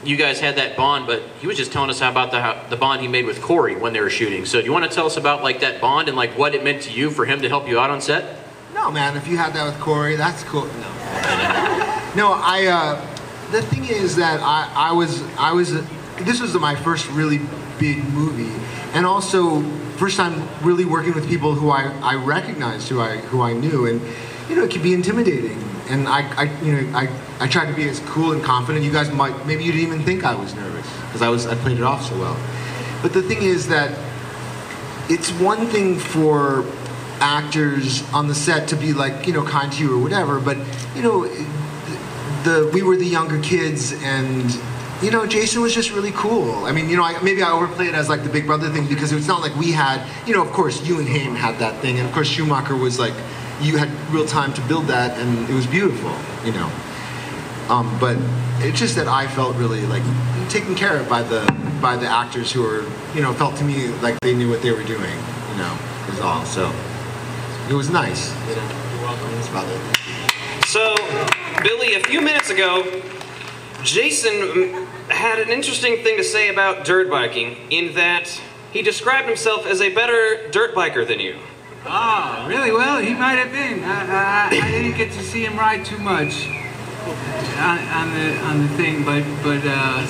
you 0.03 0.17
guys 0.17 0.39
had 0.39 0.55
that 0.55 0.75
bond, 0.75 1.05
but 1.05 1.21
he 1.39 1.47
was 1.47 1.57
just 1.57 1.71
telling 1.71 1.89
us 1.89 1.97
about 1.97 2.31
the, 2.31 2.41
how, 2.41 2.63
the 2.69 2.75
bond 2.75 3.01
he 3.01 3.07
made 3.07 3.25
with 3.25 3.41
Corey 3.41 3.75
when 3.75 3.93
they 3.93 3.99
were 3.99 4.10
shooting. 4.10 4.45
So 4.45 4.60
do 4.60 4.65
you 4.65 4.73
want 4.73 4.86
to 4.86 4.91
tell 4.91 5.05
us 5.05 5.17
about 5.17 5.43
like 5.43 5.60
that 5.60 5.79
bond 5.79 6.07
and 6.07 6.17
like 6.17 6.38
what 6.38 6.55
it 6.55 6.63
meant 6.63 6.83
to 6.83 6.91
you 6.91 7.12
for 7.12 7.25
him 7.25 7.41
to 7.41 7.49
help 7.49 7.67
you 7.67 7.79
out 7.79 7.89
on 7.89 8.01
set? 8.01 8.39
No, 8.73 8.91
man. 8.91 9.15
If 9.15 9.27
you 9.27 9.38
had 9.38 9.53
that 9.53 9.65
with 9.65 9.79
Corey, 9.79 10.15
that's 10.15 10.43
cool. 10.43 10.65
No, 10.65 10.71
no. 12.15 12.33
I. 12.33 12.67
Uh, 12.69 13.13
the 13.51 13.62
thing 13.62 13.86
is 13.86 14.17
that 14.17 14.41
I, 14.41 14.71
I 14.75 14.91
was, 14.91 15.23
I 15.38 15.53
was. 15.53 15.73
This 16.19 16.41
was 16.41 16.53
my 16.55 16.75
first 16.75 17.10
really 17.10 17.39
big 17.79 18.03
movie, 18.10 18.53
and 18.93 19.05
also 19.05 19.62
first 19.97 20.17
time 20.17 20.47
really 20.62 20.86
working 20.86 21.13
with 21.13 21.27
people 21.27 21.53
who 21.53 21.69
I, 21.69 21.91
I 22.01 22.15
recognized, 22.15 22.89
who 22.89 23.01
I, 23.01 23.17
who 23.17 23.41
I 23.41 23.53
knew, 23.53 23.88
and 23.88 24.01
you 24.49 24.55
know, 24.55 24.63
it 24.63 24.71
could 24.71 24.83
be 24.83 24.93
intimidating. 24.93 25.62
And 25.89 26.07
I, 26.07 26.21
I, 26.36 26.43
you 26.62 26.73
know, 26.73 26.97
I, 26.97 27.10
I 27.39 27.47
tried 27.47 27.67
to 27.67 27.73
be 27.73 27.88
as 27.88 27.99
cool 28.01 28.33
and 28.33 28.43
confident. 28.43 28.83
You 28.83 28.91
guys 28.91 29.12
might, 29.12 29.45
maybe 29.45 29.63
you 29.63 29.71
didn't 29.71 29.88
even 29.88 30.03
think 30.03 30.23
I 30.23 30.36
was 30.36 30.53
nervous 30.53 30.86
because 31.05 31.21
I 31.21 31.29
was, 31.29 31.45
I 31.45 31.55
played 31.55 31.77
it 31.77 31.83
off 31.83 32.05
so 32.05 32.17
well. 32.19 32.38
But 33.01 33.13
the 33.13 33.21
thing 33.21 33.41
is 33.41 33.67
that 33.67 33.97
it's 35.10 35.31
one 35.33 35.67
thing 35.67 35.97
for 35.97 36.65
actors 37.19 38.03
on 38.13 38.27
the 38.27 38.36
set 38.36 38.67
to 38.67 38.75
be 38.75 38.93
like 38.93 39.25
you 39.25 39.33
know 39.33 39.43
kind 39.43 39.71
to 39.71 39.81
you 39.81 39.95
or 39.95 39.99
whatever 39.99 40.39
but 40.39 40.55
you 40.95 41.01
know 41.01 41.27
the 42.43 42.69
we 42.73 42.83
were 42.83 42.95
the 42.95 43.05
younger 43.05 43.41
kids 43.41 43.91
and 44.03 44.51
you 45.01 45.12
know 45.12 45.25
jason 45.25 45.62
was 45.62 45.73
just 45.73 45.91
really 45.91 46.12
cool 46.12 46.65
i 46.65 46.71
mean 46.71 46.89
you 46.89 46.97
know 46.97 47.03
I, 47.03 47.21
maybe 47.21 47.41
i 47.41 47.51
overplayed 47.51 47.89
it 47.89 47.95
as 47.95 48.10
like 48.10 48.23
the 48.23 48.29
big 48.29 48.45
brother 48.45 48.69
thing 48.69 48.88
because 48.88 49.12
it's 49.12 49.27
not 49.27 49.41
like 49.41 49.55
we 49.55 49.71
had 49.71 50.05
you 50.27 50.33
know 50.33 50.41
of 50.41 50.51
course 50.51 50.86
you 50.86 50.99
and 50.99 51.07
Haim 51.07 51.36
had 51.36 51.60
that 51.60 51.81
thing 51.81 51.97
and 51.99 52.07
of 52.07 52.13
course 52.13 52.27
schumacher 52.27 52.75
was 52.75 52.99
like 52.99 53.13
you 53.62 53.77
had 53.77 53.89
real 54.12 54.25
time 54.25 54.53
to 54.53 54.62
build 54.67 54.88
that 54.88 55.17
and 55.19 55.49
it 55.49 55.53
was 55.53 55.67
beautiful 55.67 56.13
you 56.45 56.51
know 56.51 56.71
um, 57.69 57.97
but 57.99 58.17
it's 58.60 58.79
just 58.79 58.95
that 58.95 59.07
i 59.07 59.27
felt 59.27 59.55
really 59.57 59.86
like 59.86 60.03
taken 60.49 60.73
care 60.75 60.97
of 60.99 61.07
by 61.10 61.21
the 61.21 61.41
by 61.81 61.95
the 61.95 62.07
actors 62.07 62.51
who 62.51 62.63
were 62.63 62.83
you 63.13 63.21
know 63.21 63.33
felt 63.33 63.55
to 63.57 63.63
me 63.63 63.88
like 64.01 64.19
they 64.21 64.33
knew 64.33 64.49
what 64.49 64.62
they 64.62 64.71
were 64.71 64.83
doing 64.83 65.17
you 65.51 65.57
know 65.57 65.77
is 66.10 66.19
all 66.21 66.43
so 66.45 66.71
it 67.69 67.73
was 67.73 67.89
nice. 67.89 68.31
You 68.47 68.55
know, 68.55 68.62
you're 68.93 69.01
welcome. 69.01 69.29
That's 69.33 69.49
about 69.49 69.67
it. 69.67 70.65
So, 70.67 70.95
Billy, 71.62 71.95
a 71.95 71.99
few 71.99 72.21
minutes 72.21 72.49
ago, 72.49 73.01
Jason 73.83 74.87
had 75.10 75.39
an 75.39 75.50
interesting 75.50 76.04
thing 76.04 76.17
to 76.17 76.24
say 76.24 76.50
about 76.50 76.86
dirt 76.86 77.10
biking 77.10 77.58
in 77.72 77.96
that 77.96 78.41
he 78.74 78.82
described 78.82 79.28
himself 79.28 79.65
as 79.65 79.82
a 79.82 79.93
better 79.93 80.50
dirt 80.52 80.76
biker 80.76 81.08
than 81.08 81.20
you. 81.20 81.38
Ah, 81.86 82.46
really? 82.50 82.72
Well, 82.72 83.00
he 83.00 83.13
might 83.13 83.36
have 83.36 83.52
been. 83.52 83.84
I, 83.84 84.50
I, 84.52 84.67
I 84.67 84.72
didn't 84.72 84.98
get 84.98 85.12
to 85.13 85.24
see 85.24 85.46
him 85.46 85.58
ride 85.58 85.86
too 85.86 85.98
much 86.00 86.48
on, 87.58 87.80
on 87.80 88.13
the 88.13 88.38
on 88.43 88.62
the 88.62 88.67
thing, 88.76 89.06
but 89.06 89.24
but 89.43 89.62
uh, 89.63 90.06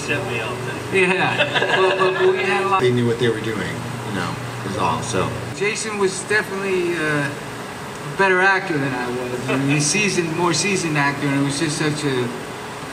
yeah. 0.94 1.78
Well, 1.78 1.98
but, 1.98 2.20
but 2.20 2.32
we 2.32 2.38
had 2.38 2.64
a 2.64 2.68
lot. 2.68 2.82
They 2.82 2.92
knew 2.92 3.06
what 3.06 3.20
they 3.20 3.30
were 3.30 3.42
doing. 3.42 3.76
You 4.10 4.16
know, 4.16 4.36
is 4.66 4.78
is 4.78 4.84
all. 4.84 5.02
So 5.04 5.30
Jason 5.56 5.98
was 5.98 6.24
definitely 6.24 6.96
uh, 6.96 7.30
a 7.30 8.18
better 8.18 8.40
actor 8.40 8.78
than 8.78 8.94
I 8.94 9.10
was. 9.10 9.50
I 9.50 9.58
mean, 9.58 9.70
he's 9.70 9.86
seasoned, 9.86 10.36
more 10.38 10.54
seasoned 10.54 10.98
actor, 10.98 11.28
and 11.28 11.42
it 11.42 11.44
was 11.44 11.60
just 11.60 11.78
such 11.78 12.04
a, 12.04 12.16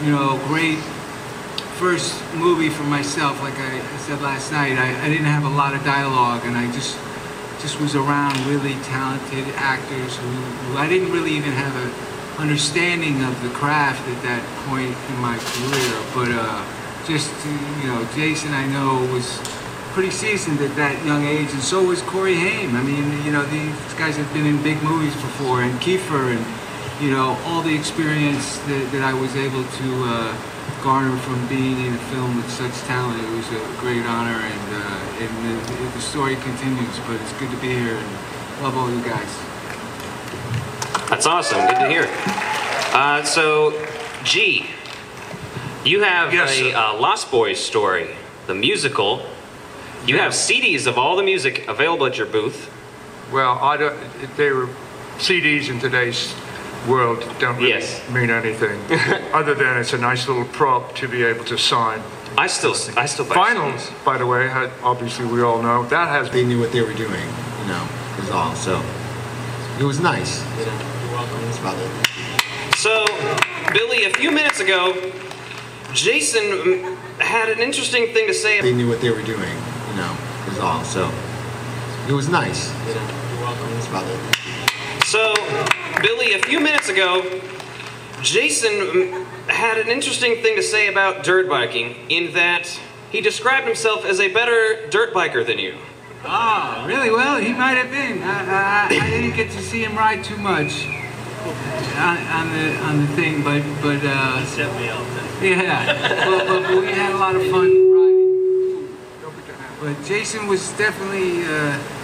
you 0.04 0.10
know, 0.10 0.40
great 0.48 0.78
first 1.76 2.22
movie 2.34 2.68
for 2.68 2.84
myself. 2.84 3.40
Like 3.42 3.58
I, 3.58 3.80
said 4.04 4.20
last 4.20 4.52
night, 4.52 4.76
I, 4.76 5.04
I 5.04 5.08
didn't 5.08 5.26
have 5.26 5.44
a 5.44 5.54
lot 5.56 5.74
of 5.74 5.82
dialogue, 5.84 6.42
and 6.44 6.56
I 6.56 6.70
just 6.72 6.98
just 7.60 7.80
was 7.80 7.94
around 7.94 8.36
really 8.46 8.74
talented 8.84 9.48
actors 9.56 10.16
who, 10.16 10.28
who 10.28 10.76
I 10.76 10.86
didn't 10.86 11.10
really 11.12 11.32
even 11.32 11.52
have 11.52 11.74
a 11.76 12.40
understanding 12.42 13.22
of 13.24 13.32
the 13.42 13.48
craft 13.50 14.06
at 14.08 14.22
that 14.22 14.42
point 14.68 14.92
in 14.92 15.16
my 15.22 15.38
career. 15.38 15.94
But 16.12 16.30
uh, 16.34 16.60
just 17.06 17.32
you 17.46 17.88
know, 17.88 18.06
Jason, 18.14 18.52
I 18.52 18.66
know 18.66 19.00
was 19.12 19.40
pretty 19.92 20.10
seasoned 20.10 20.60
at 20.60 20.74
that 20.76 21.04
young 21.06 21.24
age, 21.24 21.50
and 21.52 21.62
so 21.62 21.82
was 21.82 22.02
Corey 22.02 22.34
Haim. 22.34 22.76
I 22.76 22.82
mean, 22.82 23.24
you 23.24 23.32
know, 23.32 23.44
these 23.46 23.94
guys 23.94 24.16
have 24.16 24.30
been 24.34 24.46
in 24.46 24.62
big 24.62 24.82
movies 24.82 25.14
before, 25.14 25.62
and 25.62 25.72
Kiefer, 25.80 26.34
and 26.36 26.44
you 27.02 27.10
know, 27.10 27.38
all 27.46 27.62
the 27.62 27.74
experience 27.74 28.58
that, 28.66 28.90
that 28.92 29.02
I 29.02 29.14
was 29.14 29.34
able 29.36 29.64
to 29.64 30.04
uh, 30.04 30.36
garner 30.84 31.16
from 31.16 31.48
being 31.48 31.80
in 31.86 31.94
a 31.94 31.98
film 32.12 32.36
with 32.36 32.48
such 32.50 32.74
talent. 32.86 33.18
It 33.18 33.30
was 33.30 33.48
a 33.48 33.80
great 33.80 34.04
honor, 34.04 34.38
and, 34.38 34.74
uh, 34.74 35.24
and 35.24 35.58
the, 35.66 35.94
the 35.94 36.00
story 36.00 36.36
continues. 36.36 36.98
But 37.06 37.18
it's 37.22 37.32
good 37.40 37.50
to 37.50 37.56
be 37.56 37.68
here, 37.68 37.96
and 37.96 38.62
love 38.62 38.76
all 38.76 38.90
you 38.90 39.02
guys. 39.02 39.26
That's 41.08 41.24
awesome. 41.24 41.66
Good 41.66 41.78
to 41.80 41.88
hear. 41.88 42.06
Uh, 42.92 43.24
so, 43.24 43.82
G, 44.24 44.66
you 45.86 46.02
have 46.02 46.34
a 46.34 46.74
uh, 46.74 47.00
Lost 47.00 47.30
Boys 47.30 47.58
story, 47.58 48.10
the 48.46 48.54
musical. 48.54 49.24
You 50.06 50.18
have 50.18 50.32
CDs 50.32 50.86
of 50.86 50.98
all 50.98 51.16
the 51.16 51.22
music 51.22 51.66
available 51.66 52.04
at 52.04 52.18
your 52.18 52.26
booth. 52.26 52.70
Well, 53.32 53.58
I 53.58 53.78
don't. 53.78 54.36
They 54.36 54.50
were 54.50 54.68
CDs 55.16 55.70
in 55.70 55.80
today's 55.80 56.34
world 56.86 57.20
don't 57.38 57.56
really 57.56 57.68
Yes. 57.70 58.00
mean 58.10 58.30
anything, 58.30 58.78
other 59.32 59.54
than 59.54 59.76
it's 59.78 59.92
a 59.92 59.98
nice 59.98 60.26
little 60.28 60.44
prop 60.44 60.94
to 60.96 61.08
be 61.08 61.22
able 61.24 61.44
to 61.44 61.56
sign. 61.58 62.00
I 62.36 62.46
still, 62.48 62.74
I 62.96 63.06
still 63.06 63.24
buy 63.26 63.34
Finals, 63.34 63.90
by 64.04 64.18
the 64.18 64.26
way, 64.26 64.48
had, 64.48 64.70
obviously 64.82 65.24
we 65.26 65.42
all 65.42 65.62
know 65.62 65.84
that 65.86 66.08
has. 66.08 66.30
they 66.30 66.44
knew 66.44 66.58
what 66.58 66.72
they 66.72 66.82
were 66.82 66.92
doing, 66.94 67.26
you 67.62 67.66
know, 67.68 67.86
is 68.20 68.30
all. 68.30 68.54
So 68.56 68.82
it 69.78 69.84
was 69.84 70.00
nice. 70.00 70.42
You 70.58 70.66
know, 70.66 70.72
you're 70.72 71.12
welcome. 71.12 71.40
That's 71.42 71.58
about 71.58 71.76
it. 71.78 71.90
So, 72.76 73.04
Billy, 73.72 74.04
a 74.04 74.10
few 74.10 74.30
minutes 74.32 74.58
ago, 74.60 74.94
Jason 75.92 76.96
had 77.18 77.48
an 77.48 77.60
interesting 77.60 78.12
thing 78.12 78.26
to 78.26 78.34
say. 78.34 78.60
They 78.60 78.74
knew 78.74 78.88
what 78.88 79.00
they 79.00 79.10
were 79.10 79.22
doing, 79.22 79.54
you 79.90 79.96
know, 79.96 80.16
is 80.50 80.58
all. 80.58 80.82
So 80.84 81.08
it 82.08 82.12
was 82.12 82.28
nice. 82.28 82.68
You 82.88 82.94
know, 82.96 83.00
you're 83.30 83.40
welcome. 83.42 83.70
That's 83.74 83.86
about 83.88 84.06
it. 84.08 84.18
So, 85.06 85.32
Billy, 86.04 86.34
a 86.34 86.38
few 86.38 86.60
minutes 86.60 86.90
ago, 86.90 87.22
Jason 88.20 89.24
had 89.48 89.78
an 89.78 89.88
interesting 89.88 90.42
thing 90.42 90.54
to 90.54 90.62
say 90.62 90.88
about 90.88 91.24
dirt 91.24 91.48
biking 91.48 91.96
in 92.10 92.34
that 92.34 92.66
he 93.10 93.22
described 93.22 93.66
himself 93.66 94.04
as 94.04 94.20
a 94.20 94.30
better 94.30 94.86
dirt 94.90 95.14
biker 95.14 95.46
than 95.46 95.58
you. 95.58 95.78
Ah, 96.22 96.84
really? 96.86 97.10
Well, 97.10 97.40
he 97.40 97.54
might 97.54 97.78
have 97.78 97.90
been. 97.90 98.22
I, 98.22 98.88
I, 98.90 98.98
I 99.00 99.08
didn't 99.08 99.34
get 99.34 99.50
to 99.52 99.62
see 99.62 99.82
him 99.82 99.96
ride 99.96 100.22
too 100.22 100.36
much 100.36 100.84
on, 101.96 102.18
on 102.18 102.52
the 102.52 102.76
on 102.84 103.00
the 103.00 103.06
thing, 103.16 103.42
but 103.42 103.62
but 103.80 104.04
uh, 104.04 104.44
set 104.44 104.70
me 104.78 104.90
up. 104.90 105.06
Yeah, 105.40 105.86
but, 106.28 106.46
but, 106.46 106.62
but 106.64 106.80
we 106.82 106.86
had 106.88 107.12
a 107.12 107.16
lot 107.16 107.34
of 107.34 107.42
fun 107.50 107.70
riding. 107.92 108.96
But 109.80 110.04
Jason 110.04 110.48
was 110.48 110.70
definitely 110.76 111.44
uh, 111.44 111.78
a 111.78 112.03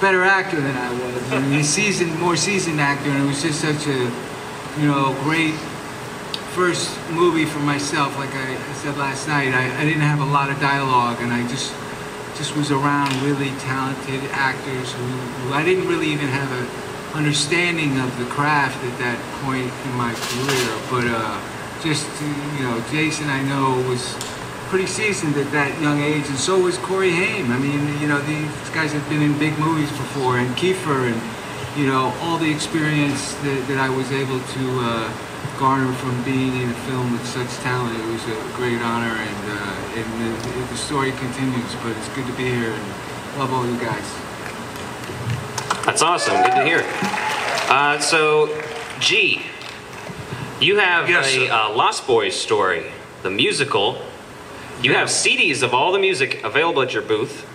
better 0.00 0.22
actor 0.24 0.60
than 0.60 0.76
I 0.76 0.92
was. 0.92 1.32
I 1.32 1.40
mean, 1.40 1.64
seasoned, 1.64 2.18
more 2.20 2.36
seasoned 2.36 2.80
actor, 2.80 3.10
and 3.10 3.24
it 3.24 3.26
was 3.26 3.42
just 3.42 3.60
such 3.60 3.86
a 3.86 3.98
you 4.80 4.86
know 4.86 5.16
great 5.22 5.54
first 6.54 6.96
movie 7.10 7.44
for 7.44 7.60
myself. 7.60 8.16
Like 8.18 8.34
I, 8.34 8.56
said 8.78 8.96
last 8.96 9.26
night, 9.26 9.54
I, 9.54 9.80
I 9.80 9.84
didn't 9.84 10.02
have 10.02 10.20
a 10.20 10.30
lot 10.30 10.50
of 10.50 10.60
dialogue, 10.60 11.18
and 11.20 11.32
I 11.32 11.46
just 11.48 11.74
just 12.36 12.56
was 12.56 12.70
around 12.70 13.10
really 13.22 13.50
talented 13.58 14.22
actors 14.30 14.92
who, 14.92 15.04
who 15.04 15.52
I 15.52 15.64
didn't 15.64 15.88
really 15.88 16.08
even 16.08 16.28
have 16.28 16.50
a 16.52 17.16
understanding 17.16 17.98
of 17.98 18.16
the 18.18 18.26
craft 18.26 18.78
at 18.84 18.98
that 18.98 19.18
point 19.42 19.66
in 19.66 19.92
my 19.96 20.14
career. 20.14 20.70
But 20.90 21.06
uh, 21.10 21.34
just 21.82 22.06
you 22.22 22.62
know, 22.62 22.82
Jason 22.90 23.28
I 23.28 23.42
know 23.42 23.82
was 23.88 24.14
pretty 24.68 24.86
seasoned 24.86 25.36
at 25.36 25.50
that 25.52 25.80
young 25.80 26.00
age, 26.00 26.28
and 26.28 26.36
so 26.36 26.60
was 26.60 26.76
Corey 26.78 27.10
Haim. 27.10 27.50
I 27.50 27.58
mean, 27.58 28.00
you 28.00 28.06
know, 28.06 28.20
these 28.20 28.52
guys 28.70 28.92
have 28.92 29.08
been 29.08 29.22
in 29.22 29.38
big 29.38 29.58
movies 29.58 29.90
before, 29.90 30.38
and 30.38 30.54
Kiefer, 30.56 31.08
and 31.10 31.16
you 31.78 31.86
know, 31.86 32.12
all 32.20 32.36
the 32.36 32.50
experience 32.50 33.32
that, 33.44 33.64
that 33.68 33.78
I 33.78 33.88
was 33.88 34.12
able 34.12 34.38
to 34.40 34.64
uh, 34.84 35.12
garner 35.58 35.92
from 35.94 36.22
being 36.22 36.60
in 36.60 36.68
a 36.68 36.78
film 36.84 37.12
with 37.12 37.24
such 37.26 37.48
talent. 37.64 37.98
It 37.98 38.06
was 38.12 38.24
a 38.28 38.36
great 38.56 38.80
honor, 38.82 39.16
and 39.16 39.44
uh, 39.48 39.98
and 39.98 40.08
the, 40.20 40.60
the 40.68 40.76
story 40.76 41.12
continues. 41.12 41.74
But 41.82 41.96
it's 41.96 42.08
good 42.12 42.26
to 42.26 42.36
be 42.36 42.44
here, 42.44 42.72
and 42.72 42.86
love 43.38 43.52
all 43.52 43.66
you 43.66 43.78
guys. 43.80 44.04
That's 45.86 46.02
awesome. 46.02 46.36
Good 46.42 46.56
to 46.56 46.64
hear. 46.64 46.84
Uh, 47.70 47.98
so, 48.00 48.52
G, 49.00 49.42
you 50.60 50.76
have 50.76 51.08
a 51.08 51.48
uh, 51.48 51.74
Lost 51.74 52.06
Boys 52.06 52.36
story, 52.36 52.84
the 53.22 53.30
musical. 53.30 54.02
You 54.82 54.94
have 54.94 55.08
CDs 55.08 55.62
of 55.62 55.74
all 55.74 55.92
the 55.92 55.98
music 55.98 56.42
available 56.44 56.82
at 56.82 56.92
your 56.94 57.02
booth. 57.02 57.46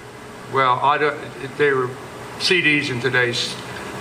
Well, 0.54 0.80
I 0.82 0.98
don't. 0.98 1.18
They 1.58 1.72
were 1.72 1.90
CDs 2.40 2.90
in 2.90 3.00
today's 3.00 3.56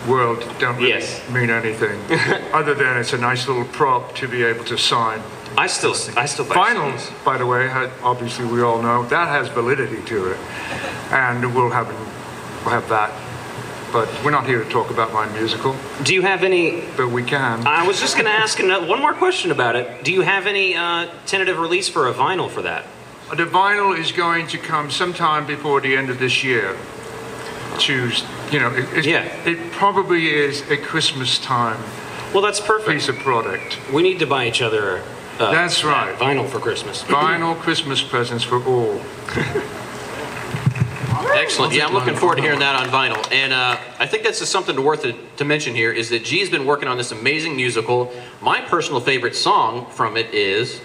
world 0.09 0.41
don't 0.59 0.77
really 0.77 0.89
Yes. 0.89 1.29
mean 1.31 1.51
anything, 1.51 1.99
other 2.53 2.75
than 2.75 2.97
it's 2.99 3.13
a 3.13 3.19
nice 3.19 3.47
little 3.47 3.65
prop 3.67 4.15
to 4.17 4.27
be 4.27 4.43
able 4.43 4.65
to 4.65 4.77
sign. 4.77 5.23
I 5.57 5.67
still, 5.67 5.95
I 6.17 6.27
still 6.27 6.47
buy 6.47 6.55
Finals, 6.55 7.11
by 7.25 7.39
the 7.39 7.47
way, 7.47 7.69
obviously 8.03 8.47
we 8.47 8.63
all 8.63 8.83
know 8.83 9.05
that 9.07 9.29
has 9.29 9.49
validity 9.49 10.03
to 10.07 10.33
it, 10.33 10.39
and 11.13 11.55
we'll 11.55 11.71
have 11.71 11.89
we'll 12.65 12.75
have 12.75 12.89
that. 12.89 13.13
But 13.93 14.09
we're 14.25 14.31
not 14.31 14.47
here 14.47 14.65
to 14.65 14.71
talk 14.71 14.91
about 14.91 15.13
my 15.13 15.27
musical. 15.39 15.77
Do 16.03 16.15
you 16.15 16.23
have 16.23 16.43
any? 16.43 16.83
But 16.97 17.11
we 17.11 17.23
can. 17.23 17.67
I 17.67 17.87
was 17.87 18.01
just 18.01 18.15
going 18.15 18.25
to 18.25 18.33
ask 18.33 18.59
another, 18.59 18.87
one 18.87 19.01
more 19.01 19.13
question 19.13 19.51
about 19.51 19.77
it. 19.77 20.03
Do 20.03 20.13
you 20.15 20.23
have 20.23 20.47
any 20.47 20.75
uh, 20.75 21.09
tentative 21.27 21.59
release 21.59 21.91
for 21.91 22.09
a 22.09 22.15
vinyl 22.15 22.49
for 22.51 22.63
that? 22.63 22.87
The 23.33 23.47
vinyl 23.47 23.99
is 23.99 24.13
going 24.13 24.47
to 24.49 24.59
come 24.59 24.91
sometime 24.91 25.47
before 25.47 25.81
the 25.81 25.97
end 25.97 26.11
of 26.11 26.19
this 26.19 26.45
year. 26.45 26.77
To 27.79 28.11
you 28.51 28.61
know, 28.61 28.71
it, 28.75 28.99
it, 28.99 29.07
Yeah. 29.07 29.25
it 29.47 29.73
probably 29.73 30.29
is 30.29 30.61
a 30.71 30.77
Christmas 30.77 31.39
time. 31.39 31.83
Well, 32.35 32.43
that's 32.43 32.61
perfect. 32.61 32.91
Piece 32.91 33.09
of 33.09 33.17
product. 33.17 33.79
We 33.91 34.03
need 34.03 34.19
to 34.19 34.27
buy 34.27 34.47
each 34.47 34.61
other. 34.61 35.03
Uh, 35.39 35.51
That's 35.51 35.83
right. 35.83 36.15
Vinyl 36.19 36.47
for 36.47 36.59
Christmas. 36.61 37.03
Vinyl 37.09 37.57
Christmas 37.59 38.03
presents 38.03 38.45
for 38.45 38.63
all. 38.65 39.01
Excellent. 41.35 41.73
Yeah, 41.73 41.87
I'm 41.87 41.95
looking 41.95 42.15
forward 42.15 42.37
to 42.37 42.43
hearing 42.43 42.59
that 42.59 42.77
on 42.77 42.89
vinyl. 42.89 43.33
And 43.33 43.55
uh, 43.55 43.79
I 43.99 44.07
think 44.07 44.25
that's 44.25 44.41
just 44.41 44.53
something 44.53 44.83
worth 44.83 45.07
it, 45.07 45.17
to 45.39 45.47
mention 45.47 45.75
here 45.75 45.91
is 45.91 46.11
that 46.11 46.25
G's 46.25 46.51
been 46.51 46.67
working 46.67 46.89
on 46.89 46.99
this 46.99 47.13
amazing 47.13 47.57
musical. 47.57 48.13
My 48.43 48.61
personal 48.61 49.01
favorite 49.01 49.35
song 49.35 49.87
from 49.91 50.19
it 50.19 50.35
is 50.35 50.83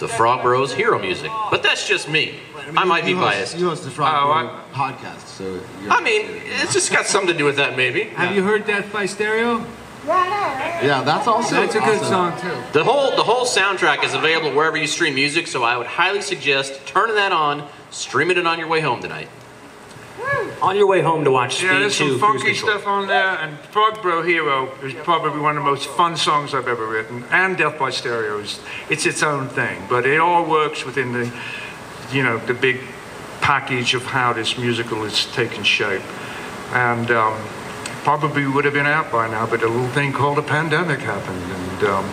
the 0.00 0.08
Frog 0.08 0.42
Bros 0.42 0.72
Hero 0.74 0.98
Music. 0.98 1.30
But 1.50 1.62
that's 1.62 1.86
just 1.86 2.08
me. 2.08 2.34
I 2.76 2.84
might 2.84 3.04
be 3.04 3.12
host, 3.12 3.24
biased. 3.24 3.58
You 3.58 3.68
host 3.68 3.84
the 3.84 3.90
Frog 3.90 4.12
Oh, 4.14 4.72
Bro 4.72 4.84
podcast, 4.84 5.26
so 5.26 5.60
I 5.88 6.02
mean, 6.02 6.26
it's 6.62 6.72
just 6.72 6.90
got 6.92 7.06
something 7.06 7.32
to 7.32 7.38
do 7.38 7.44
with 7.44 7.56
that, 7.56 7.76
maybe. 7.76 8.04
Have 8.04 8.34
you 8.34 8.42
heard 8.42 8.66
Death 8.66 8.92
by 8.92 9.06
Stereo? 9.06 9.64
yeah, 10.06 11.02
that's 11.04 11.26
also 11.26 11.54
That's 11.56 11.74
a 11.74 11.78
good 11.80 11.98
awesome. 11.98 12.08
song 12.08 12.40
too. 12.40 12.72
The 12.72 12.82
whole 12.84 13.10
the 13.16 13.22
whole 13.22 13.44
soundtrack 13.44 14.02
is 14.02 14.14
available 14.14 14.52
wherever 14.56 14.76
you 14.76 14.86
stream 14.86 15.14
music, 15.14 15.46
so 15.46 15.62
I 15.62 15.76
would 15.76 15.86
highly 15.86 16.22
suggest 16.22 16.86
turning 16.86 17.16
that 17.16 17.32
on, 17.32 17.68
streaming 17.90 18.38
it 18.38 18.46
on 18.46 18.58
your 18.58 18.68
way 18.68 18.80
home 18.80 19.00
tonight. 19.00 19.28
On 20.62 20.76
your 20.76 20.86
way 20.86 21.00
home 21.00 21.24
to 21.24 21.30
watch 21.30 21.56
Speed 21.56 21.66
Yeah, 21.68 21.78
there's 21.78 21.96
2 21.96 21.98
some 21.98 22.08
Cruise 22.08 22.20
funky 22.20 22.54
Control. 22.54 22.70
stuff 22.78 22.86
on 22.86 23.06
there, 23.06 23.38
and 23.38 23.58
Frog 23.58 24.02
Bro 24.02 24.22
Hero 24.22 24.70
is 24.82 24.92
probably 24.92 25.40
one 25.40 25.56
of 25.56 25.64
the 25.64 25.70
most 25.70 25.88
fun 25.88 26.16
songs 26.16 26.52
I've 26.52 26.68
ever 26.68 26.86
written, 26.86 27.24
and 27.30 27.56
Death 27.56 27.78
by 27.78 27.90
Stereo 27.90 28.38
is 28.38 28.60
it's 28.90 29.06
its 29.06 29.22
own 29.22 29.48
thing, 29.48 29.82
but 29.88 30.04
it 30.04 30.20
all 30.20 30.44
works 30.44 30.84
within 30.84 31.12
the, 31.12 31.32
you 32.12 32.22
know, 32.22 32.38
the 32.38 32.52
big 32.52 32.80
package 33.40 33.94
of 33.94 34.04
how 34.04 34.34
this 34.34 34.58
musical 34.58 35.04
is 35.04 35.26
taking 35.32 35.62
shape, 35.62 36.02
and 36.74 37.10
um, 37.10 37.40
probably 38.04 38.46
would 38.46 38.66
have 38.66 38.74
been 38.74 38.86
out 38.86 39.10
by 39.10 39.28
now, 39.28 39.46
but 39.46 39.62
a 39.62 39.68
little 39.68 39.88
thing 39.88 40.12
called 40.12 40.38
a 40.38 40.42
pandemic 40.42 41.00
happened 41.00 41.42
and 41.42 41.82
um, 41.84 42.10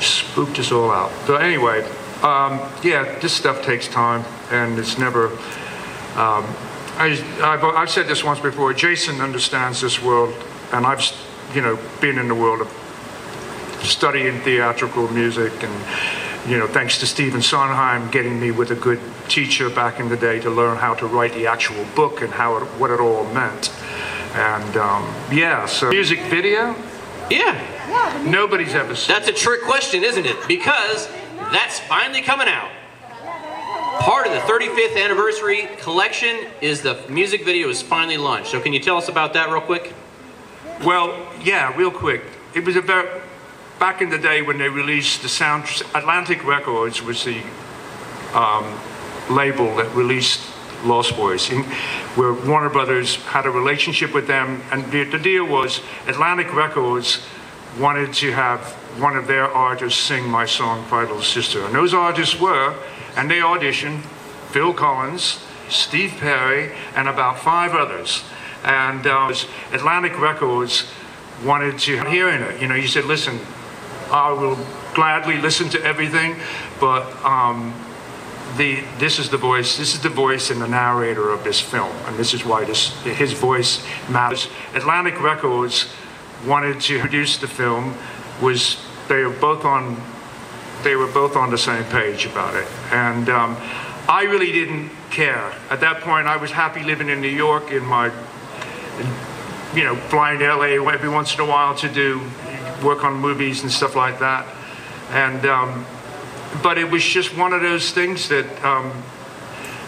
spooked 0.00 0.58
us 0.58 0.70
all 0.72 0.90
out. 0.90 1.10
So 1.26 1.36
anyway, 1.36 1.82
um, 2.22 2.60
yeah, 2.82 3.18
this 3.20 3.32
stuff 3.32 3.64
takes 3.64 3.88
time, 3.88 4.24
and 4.50 4.78
it's 4.78 4.98
never. 4.98 5.28
Um, 6.16 6.44
I, 6.96 7.06
I've, 7.42 7.64
I've 7.64 7.90
said 7.90 8.06
this 8.06 8.22
once 8.22 8.40
before. 8.40 8.72
Jason 8.74 9.20
understands 9.20 9.80
this 9.80 10.02
world, 10.02 10.34
and 10.72 10.86
I've, 10.86 11.02
you 11.54 11.62
know, 11.62 11.78
been 12.00 12.18
in 12.18 12.28
the 12.28 12.34
world 12.34 12.60
of 12.60 12.68
studying 13.82 14.40
theatrical 14.40 15.08
music 15.08 15.52
and 15.62 15.72
you 16.46 16.58
know, 16.58 16.66
thanks 16.66 16.98
to 16.98 17.06
Stephen 17.06 17.40
Sondheim 17.40 18.10
getting 18.10 18.40
me 18.40 18.50
with 18.50 18.72
a 18.72 18.74
good 18.74 19.00
teacher 19.28 19.70
back 19.70 20.00
in 20.00 20.08
the 20.08 20.16
day 20.16 20.40
to 20.40 20.50
learn 20.50 20.76
how 20.76 20.94
to 20.94 21.06
write 21.06 21.32
the 21.34 21.46
actual 21.46 21.84
book 21.94 22.20
and 22.20 22.32
how 22.32 22.56
it, 22.56 22.62
what 22.80 22.90
it 22.90 22.98
all 22.98 23.24
meant. 23.32 23.72
And 24.34 24.76
um, 24.76 25.14
yeah, 25.30 25.66
so 25.66 25.90
music 25.90 26.20
video. 26.22 26.74
Yeah. 27.30 28.24
Nobody's 28.26 28.74
ever 28.74 28.96
seen. 28.96 29.14
That's 29.14 29.28
a 29.28 29.32
trick 29.32 29.62
question, 29.62 30.02
isn't 30.02 30.26
it? 30.26 30.36
Because 30.48 31.08
that's 31.52 31.78
finally 31.80 32.22
coming 32.22 32.48
out. 32.48 32.70
Part 34.00 34.26
of 34.26 34.32
the 34.32 34.40
35th 34.40 34.96
anniversary 34.96 35.68
collection 35.78 36.46
is 36.60 36.80
the 36.80 37.00
music 37.08 37.44
video 37.44 37.68
is 37.68 37.82
finally 37.82 38.16
launched. 38.16 38.50
So 38.50 38.60
can 38.60 38.72
you 38.72 38.80
tell 38.80 38.96
us 38.96 39.08
about 39.08 39.34
that 39.34 39.50
real 39.50 39.60
quick? 39.60 39.92
Well, 40.82 41.28
yeah, 41.42 41.76
real 41.76 41.90
quick. 41.90 42.22
It 42.54 42.64
was 42.64 42.74
about 42.76 43.06
back 43.78 44.00
in 44.00 44.10
the 44.10 44.18
day 44.18 44.42
when 44.42 44.58
they 44.58 44.68
released 44.68 45.22
the 45.22 45.28
sound. 45.28 45.66
Atlantic 45.94 46.44
Records 46.44 47.02
was 47.02 47.22
the 47.24 47.42
um, 48.34 48.80
label 49.30 49.76
that 49.76 49.94
released 49.94 50.40
Lost 50.84 51.14
Boys, 51.14 51.48
where 52.16 52.32
Warner 52.32 52.70
Brothers 52.70 53.16
had 53.26 53.46
a 53.46 53.50
relationship 53.50 54.14
with 54.14 54.26
them, 54.26 54.62
and 54.72 54.90
the, 54.90 55.04
the 55.04 55.18
deal 55.18 55.46
was 55.46 55.80
Atlantic 56.08 56.52
Records 56.54 57.24
wanted 57.78 58.12
to 58.14 58.32
have 58.32 58.60
one 58.98 59.16
of 59.16 59.26
their 59.26 59.46
artists 59.46 60.00
sing 60.00 60.28
my 60.28 60.46
song 60.46 60.84
"Cry 60.86 61.02
Little 61.02 61.22
Sister," 61.22 61.64
and 61.64 61.74
those 61.74 61.94
artists 61.94 62.40
were, 62.40 62.74
and 63.16 63.30
they 63.30 63.38
auditioned, 63.38 64.02
Phil 64.50 64.72
Collins, 64.74 65.44
Steve 65.68 66.14
Perry, 66.18 66.72
and 66.94 67.08
about 67.08 67.38
five 67.38 67.74
others. 67.74 68.24
And 68.64 69.06
uh, 69.06 69.34
Atlantic 69.72 70.20
Records 70.20 70.86
wanted 71.44 71.78
to 71.80 72.04
hear 72.04 72.28
in 72.28 72.42
it. 72.42 72.60
You 72.60 72.68
know, 72.68 72.74
you 72.74 72.86
said, 72.86 73.04
listen, 73.06 73.40
I 74.10 74.30
will 74.32 74.58
gladly 74.94 75.38
listen 75.38 75.68
to 75.70 75.82
everything, 75.82 76.36
but 76.78 77.04
um, 77.24 77.74
the 78.56 78.84
this 78.98 79.18
is 79.18 79.30
the 79.30 79.38
voice. 79.38 79.78
This 79.78 79.94
is 79.94 80.00
the 80.02 80.10
voice 80.10 80.50
and 80.50 80.60
the 80.60 80.68
narrator 80.68 81.30
of 81.30 81.42
this 81.44 81.60
film, 81.60 81.92
and 82.06 82.16
this 82.18 82.34
is 82.34 82.44
why 82.44 82.64
this 82.64 82.92
his 83.02 83.32
voice 83.32 83.84
matters. 84.10 84.48
Atlantic 84.74 85.20
Records 85.20 85.90
wanted 86.46 86.80
to 86.82 87.00
produce 87.00 87.38
the 87.38 87.48
film. 87.48 87.94
Was 88.42 88.76
they 89.08 89.24
were 89.24 89.30
both 89.30 89.64
on 89.64 89.96
they 90.82 90.96
were 90.96 91.06
both 91.06 91.36
on 91.36 91.50
the 91.50 91.58
same 91.58 91.84
page 91.84 92.26
about 92.26 92.54
it, 92.54 92.66
and 92.92 93.28
um, 93.28 93.56
I 94.08 94.24
really 94.24 94.52
didn't 94.52 94.90
care 95.10 95.52
at 95.70 95.80
that 95.80 96.00
point. 96.00 96.26
I 96.26 96.36
was 96.36 96.50
happy 96.50 96.82
living 96.82 97.08
in 97.08 97.20
New 97.20 97.28
York 97.28 97.70
in 97.70 97.84
my 97.84 98.10
you 99.74 99.84
know, 99.84 99.96
flying 99.96 100.38
to 100.38 100.54
LA 100.54 100.86
every 100.92 101.08
once 101.08 101.34
in 101.34 101.40
a 101.40 101.46
while 101.46 101.74
to 101.76 101.88
do 101.88 102.20
work 102.84 103.04
on 103.04 103.14
movies 103.14 103.62
and 103.62 103.72
stuff 103.72 103.96
like 103.96 104.18
that. 104.18 104.46
And 105.10 105.46
um, 105.46 105.86
but 106.62 106.78
it 106.78 106.90
was 106.90 107.02
just 107.02 107.36
one 107.36 107.52
of 107.52 107.62
those 107.62 107.92
things 107.92 108.28
that 108.28 108.64
um, 108.64 109.02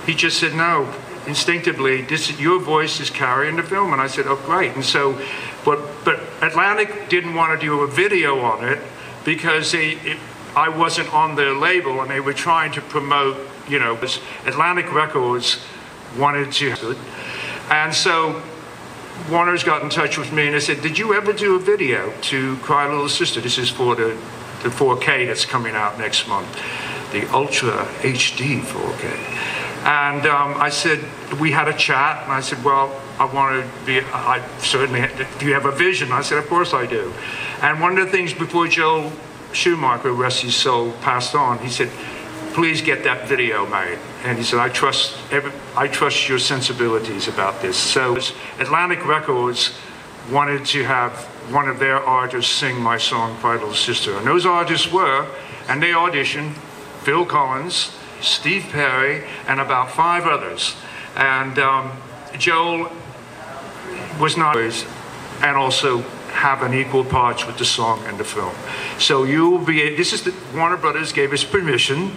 he 0.07 0.15
just 0.15 0.39
said 0.39 0.55
no 0.55 0.93
instinctively. 1.27 2.03
This 2.03 2.39
your 2.41 2.61
voice 2.61 3.01
is 3.01 3.11
carrying 3.11 3.57
the 3.57 3.63
film, 3.63 3.93
and 3.93 4.01
I 4.01 4.07
said, 4.07 4.27
oh 4.27 4.37
great. 4.37 4.75
And 4.75 4.85
so, 4.85 5.21
but 5.65 5.81
but 6.05 6.21
Atlantic 6.41 7.09
didn't 7.09 7.35
want 7.35 7.59
to 7.59 7.67
do 7.67 7.81
a 7.81 7.87
video 7.87 8.41
on 8.41 8.67
it 8.67 8.81
because 9.25 9.73
they. 9.73 9.93
It, 9.93 10.19
I 10.57 10.69
wasn't 10.69 11.13
on 11.13 11.35
their 11.35 11.55
label, 11.55 12.01
and 12.01 12.11
they 12.11 12.21
were 12.21 12.33
trying 12.33 12.73
to 12.73 12.81
promote, 12.81 13.37
you 13.69 13.79
know, 13.79 13.99
Atlantic 14.47 14.93
Records 14.93 15.61
wanted 16.17 16.53
to, 16.53 16.97
and 17.71 17.95
so 17.95 18.43
Warner's 19.31 19.65
got 19.65 19.83
in 19.83 19.89
touch 19.89 20.19
with 20.19 20.33
me 20.33 20.47
and 20.47 20.55
they 20.55 20.61
said, 20.61 20.83
Did 20.83 20.99
you 20.99 21.15
ever 21.15 21.33
do 21.33 21.57
a 21.57 21.59
video 21.59 22.13
to 22.23 22.57
Cry 22.57 22.89
Little 22.89 23.09
Sister? 23.09 23.41
This 23.41 23.59
is 23.59 23.71
for 23.71 23.95
the, 23.95 24.17
the 24.63 24.69
4K 24.69 25.27
that's 25.27 25.47
coming 25.47 25.75
out 25.75 25.99
next 25.99 26.29
month, 26.29 26.49
the 27.13 27.27
Ultra 27.33 27.87
HD 28.01 28.61
4K. 28.61 29.05
And 29.87 30.27
um, 30.27 30.61
I 30.61 30.69
said, 30.69 31.01
We 31.41 31.53
had 31.53 31.69
a 31.69 31.73
chat, 31.73 32.25
and 32.25 32.33
I 32.33 32.41
said, 32.41 32.63
Well, 32.63 33.01
I 33.19 33.25
want 33.25 33.65
to 33.65 33.87
be, 33.87 34.01
I 34.01 34.47
certainly, 34.59 35.09
do 35.39 35.47
you 35.47 35.55
have 35.55 35.65
a 35.65 35.73
vision? 35.73 36.13
I 36.13 36.21
said, 36.21 36.39
Of 36.39 36.49
course 36.49 36.75
I 36.75 36.85
do. 36.85 37.13
And 37.63 37.81
one 37.81 37.97
of 37.97 38.05
the 38.05 38.13
things 38.13 38.35
before 38.35 38.69
Joel 38.69 39.11
Schumacher, 39.55 40.13
rest 40.13 40.43
his 40.43 40.55
soul, 40.55 40.93
passed 41.01 41.35
on, 41.35 41.59
he 41.59 41.69
said, 41.69 41.91
Please 42.53 42.83
get 42.83 43.03
that 43.03 43.27
video 43.27 43.67
made 43.67 43.99
and 44.25 44.39
he 44.39 44.45
said, 44.45 44.59
I 44.59 44.71
trust, 44.71 45.17
every, 45.31 45.53
I 45.77 45.87
trust 45.87 46.29
your 46.29 46.39
sensibilities 46.39 47.29
about 47.29 47.61
this. 47.61 47.77
So 47.77 48.17
Atlantic 48.59 49.05
Records 49.07 49.77
wanted 50.31 50.65
to 50.67 50.85
have 50.85 51.13
one 51.53 51.69
of 51.69 51.79
their 51.79 51.99
artists 51.99 52.51
sing 52.51 52.81
my 52.81 52.97
song, 52.97 53.39
Little 53.43 53.75
Sister. 53.75 54.17
And 54.17 54.27
those 54.27 54.47
artists 54.47 54.91
were, 54.91 55.29
and 55.69 55.83
they 55.83 55.91
auditioned, 55.91 56.55
Phil 57.03 57.27
Collins, 57.27 57.95
Steve 58.23 58.67
Perry, 58.71 59.25
and 59.47 59.61
about 59.61 59.91
five 59.91 60.27
others. 60.27 60.75
And 61.17 61.59
um, 61.59 61.93
Joel 62.39 62.91
was 64.19 64.39
not, 64.39 64.57
and 64.57 65.57
also 65.57 66.03
have 66.35 66.63
an 66.63 66.75
equal 66.75 67.05
parts 67.05 67.47
with 67.47 67.57
the 67.57 67.65
song 67.65 68.05
and 68.07 68.19
the 68.19 68.25
film. 68.25 68.55
So 68.99 69.25
you 69.25 69.49
will 69.49 69.65
be, 69.65 69.95
this 69.97 70.13
is 70.13 70.25
the, 70.25 70.35
Warner 70.55 70.77
Brothers 70.77 71.13
gave 71.13 71.33
us 71.33 71.45
permission 71.45 72.11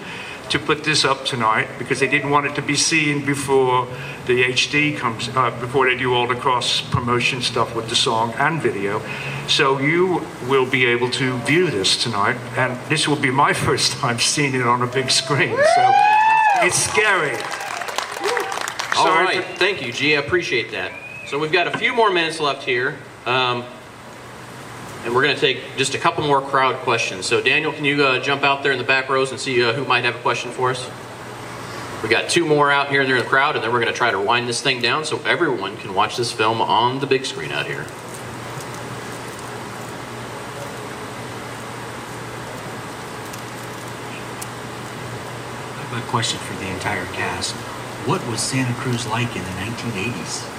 to 0.50 0.58
put 0.60 0.84
this 0.84 1.06
up 1.06 1.26
tonight 1.26 1.68
because 1.78 2.00
they 2.00 2.08
didn't 2.08 2.30
want 2.32 2.46
it 2.46 2.56
to 2.56 2.62
be 2.62 2.76
seen 2.76 3.26
before 3.26 3.86
the 4.26 4.44
HD 4.46 4.98
comes, 4.98 5.30
uh, 5.30 5.52
before 5.60 5.90
they 5.90 5.96
do 5.96 6.14
all 6.14 6.26
the 6.26 6.36
cross 6.36 6.82
promotion 6.82 7.42
stuff 7.42 7.76
with 7.76 7.90
the 7.90 7.96
song 7.96 8.34
and 8.38 8.62
video. 8.62 9.02
So 9.48 9.80
you 9.80 10.26
will 10.48 10.70
be 10.70 10.86
able 10.86 11.10
to 11.12 11.38
view 11.40 11.70
this 11.70 12.02
tonight, 12.02 12.38
and 12.58 12.78
this 12.90 13.08
will 13.08 13.18
be 13.18 13.32
my 13.32 13.54
first 13.68 13.94
time 13.94 14.20
seeing 14.20 14.56
it 14.56 14.66
on 14.66 14.82
a 14.82 14.88
big 14.88 15.12
screen. 15.12 15.56
So 15.76 15.92
it's 16.64 16.78
scary. 16.78 17.36
All 18.98 19.06
Sorry 19.06 19.26
right, 19.26 19.44
for- 19.44 19.58
thank 19.58 19.86
you, 19.86 19.92
G. 19.94 20.16
I 20.16 20.20
appreciate 20.20 20.72
that. 20.72 20.92
So 21.28 21.38
we've 21.38 21.52
got 21.52 21.68
a 21.68 21.78
few 21.78 21.94
more 21.94 22.10
minutes 22.10 22.40
left 22.40 22.64
here. 22.64 22.98
Um, 23.26 23.66
and 25.08 25.16
we're 25.16 25.24
going 25.24 25.34
to 25.34 25.40
take 25.40 25.64
just 25.78 25.96
a 25.96 25.98
couple 25.98 26.28
more 26.28 26.42
crowd 26.42 26.76
questions. 26.84 27.26
So, 27.26 27.40
Daniel, 27.40 27.72
can 27.72 27.86
you 27.86 28.04
uh, 28.04 28.20
jump 28.20 28.44
out 28.44 28.62
there 28.62 28.74
in 28.74 28.78
the 28.78 28.84
back 28.84 29.08
rows 29.08 29.32
and 29.32 29.40
see 29.40 29.64
uh, 29.64 29.72
who 29.72 29.86
might 29.86 30.04
have 30.04 30.18
a 30.18 30.20
question 30.20 30.52
for 30.52 30.70
us? 30.70 30.86
We 32.04 32.10
got 32.10 32.30
two 32.30 32.46
more 32.46 32.70
out 32.70 32.90
here 32.90 33.04
in 33.04 33.18
the 33.18 33.24
crowd, 33.24 33.56
and 33.56 33.64
then 33.64 33.72
we're 33.72 33.80
going 33.80 33.94
to 33.94 33.98
try 33.98 34.12
to 34.12 34.20
wind 34.20 34.50
this 34.50 34.62
thing 34.62 34.82
down 34.82 35.06
so 35.06 35.18
everyone 35.20 35.78
can 35.78 35.94
watch 35.94 36.18
this 36.18 36.34
film 36.34 36.62
on 36.62 37.00
the 37.00 37.08
big 37.08 37.26
screen 37.26 37.54
out 37.54 37.66
here. 37.66 37.86
I 45.72 45.84
have 45.86 46.04
a 46.04 46.08
question 46.10 46.38
for 46.40 46.54
the 46.62 46.70
entire 46.70 47.06
cast. 47.14 47.56
What 48.06 48.28
was 48.28 48.42
Santa 48.42 48.74
Cruz 48.74 49.08
like 49.08 49.34
in 49.38 49.44
the 49.44 49.52
1980s? 49.52 50.57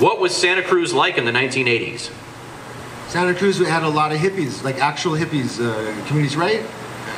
What 0.00 0.20
was 0.20 0.34
Santa 0.36 0.62
Cruz 0.62 0.92
like 0.92 1.18
in 1.18 1.24
the 1.24 1.32
1980s? 1.32 2.10
Santa 3.08 3.34
Cruz 3.34 3.58
had 3.66 3.82
a 3.82 3.88
lot 3.88 4.12
of 4.12 4.18
hippies, 4.18 4.62
like 4.62 4.76
actual 4.80 5.12
hippies 5.12 5.58
uh, 5.60 6.06
communities, 6.06 6.36
right? 6.36 6.60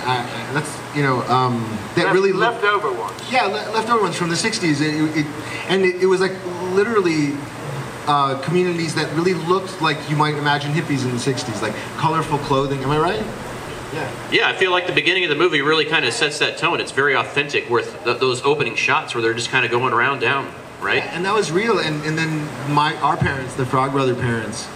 Uh, 0.04 0.52
that's 0.54 0.78
you 0.96 1.02
know 1.02 1.20
um, 1.24 1.60
that 1.94 2.04
Left- 2.04 2.14
really 2.14 2.32
look- 2.32 2.52
leftover 2.54 2.92
ones. 2.92 3.20
Yeah, 3.30 3.44
le- 3.46 3.72
leftover 3.72 4.02
ones 4.02 4.16
from 4.16 4.28
the 4.30 4.36
'60s. 4.36 4.80
It, 4.80 5.18
it, 5.18 5.26
and 5.68 5.84
it, 5.84 6.02
it 6.02 6.06
was 6.06 6.20
like 6.20 6.32
literally 6.72 7.32
uh, 8.06 8.40
communities 8.40 8.94
that 8.94 9.12
really 9.14 9.34
looked 9.34 9.82
like 9.82 9.98
you 10.08 10.16
might 10.16 10.36
imagine 10.36 10.72
hippies 10.72 11.04
in 11.04 11.10
the 11.10 11.18
'60s, 11.18 11.60
like 11.60 11.74
colorful 11.98 12.38
clothing. 12.38 12.82
Am 12.84 12.90
I 12.90 12.98
right? 12.98 13.22
Yeah. 13.92 14.30
Yeah, 14.30 14.48
I 14.48 14.54
feel 14.54 14.70
like 14.70 14.86
the 14.86 14.92
beginning 14.92 15.24
of 15.24 15.30
the 15.30 15.36
movie 15.36 15.60
really 15.60 15.84
kind 15.84 16.04
of 16.04 16.12
sets 16.14 16.38
that 16.38 16.56
tone. 16.56 16.80
It's 16.80 16.92
very 16.92 17.16
authentic 17.16 17.68
with 17.68 17.92
th- 18.04 18.20
those 18.20 18.40
opening 18.42 18.76
shots 18.76 19.14
where 19.14 19.20
they're 19.22 19.34
just 19.34 19.50
kind 19.50 19.64
of 19.64 19.72
going 19.72 19.92
around 19.92 20.20
down, 20.20 20.46
right? 20.80 21.02
And 21.04 21.24
that 21.24 21.34
was 21.34 21.50
real. 21.52 21.78
And, 21.78 22.02
and 22.04 22.16
then 22.16 22.44
my 22.72 22.96
our 22.96 23.16
parents, 23.16 23.54
the 23.54 23.66
Frog 23.66 23.92
Brother 23.92 24.14
parents, 24.14 24.68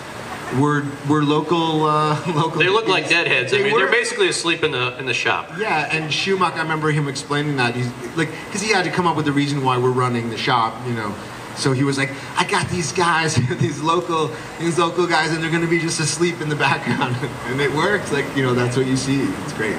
were 0.59 0.85
were 1.09 1.23
local 1.23 1.85
uh, 1.87 2.21
local. 2.35 2.59
They 2.61 2.69
look 2.69 2.87
like 2.89 3.09
deadheads. 3.09 3.53
I 3.53 3.59
They 3.59 3.65
mean, 3.65 3.73
were. 3.73 3.79
they're 3.81 3.91
basically 3.91 4.29
asleep 4.29 4.63
in 4.63 4.71
the 4.73 4.97
in 4.99 5.07
the 5.07 5.15
shop. 5.15 5.51
Yeah, 5.59 5.89
and 5.91 6.13
Schumacher, 6.13 6.57
I 6.59 6.63
remember 6.63 6.91
him 6.91 7.09
explaining 7.09 7.57
that. 7.57 7.75
He's 7.75 7.89
like, 8.17 8.31
because 8.47 8.61
he 8.61 8.71
had 8.71 8.85
to 8.85 8.91
come 8.91 9.07
up 9.07 9.17
with 9.17 9.25
the 9.25 9.33
reason 9.33 9.65
why 9.65 9.79
we're 9.79 9.91
running 9.91 10.31
the 10.31 10.39
shop, 10.39 10.75
you 10.87 10.95
know. 10.95 11.15
So 11.57 11.71
he 11.73 11.85
was 11.85 11.97
like, 11.99 12.11
I 12.37 12.45
got 12.45 12.69
these 12.69 12.91
guys, 12.93 13.37
these 13.61 13.81
local, 13.81 14.31
these 14.59 14.77
local 14.77 15.07
guys, 15.07 15.31
and 15.33 15.43
they're 15.43 15.53
gonna 15.53 15.69
be 15.69 15.79
just 15.79 16.01
asleep 16.01 16.41
in 16.41 16.49
the 16.49 16.57
background, 16.57 17.17
and 17.47 17.61
it 17.61 17.73
works. 17.73 18.13
Like, 18.13 18.27
you 18.37 18.43
know, 18.43 18.55
that's 18.55 18.77
what 18.77 18.87
you 18.87 18.97
see. 18.97 19.23
It's 19.23 19.53
great. 19.53 19.77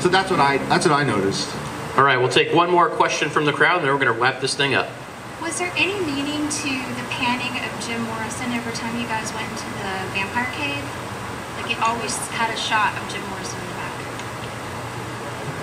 So 0.00 0.08
that's 0.08 0.30
what 0.30 0.40
I, 0.40 0.58
that's 0.68 0.86
what 0.86 0.94
I 0.94 1.04
noticed. 1.04 1.54
All 1.96 2.04
right, 2.04 2.16
we'll 2.16 2.28
take 2.28 2.54
one 2.54 2.70
more 2.70 2.88
question 2.88 3.28
from 3.28 3.44
the 3.44 3.52
crowd, 3.52 3.78
and 3.78 3.84
then 3.84 3.92
we're 3.92 3.98
going 4.02 4.14
to 4.14 4.20
wrap 4.20 4.40
this 4.40 4.54
thing 4.54 4.74
up. 4.74 4.88
Was 5.40 5.56
there 5.56 5.72
any 5.76 5.94
meaning 6.04 6.48
to 6.48 6.68
the 6.68 7.06
panning 7.10 7.62
of 7.62 7.86
Jim 7.86 8.02
Morrison 8.02 8.50
every 8.50 8.72
time 8.72 9.00
you 9.00 9.06
guys 9.06 9.32
went 9.32 9.48
into 9.48 9.66
the 9.66 9.94
vampire 10.12 10.50
cave? 10.52 10.82
Like 11.56 11.70
it 11.70 11.80
always 11.80 12.16
had 12.28 12.52
a 12.52 12.56
shot 12.56 12.92
of 13.00 13.08
Jim 13.08 13.22
Morrison 13.30 13.60
in 13.60 13.66
the 13.68 13.74
back. 13.74 13.94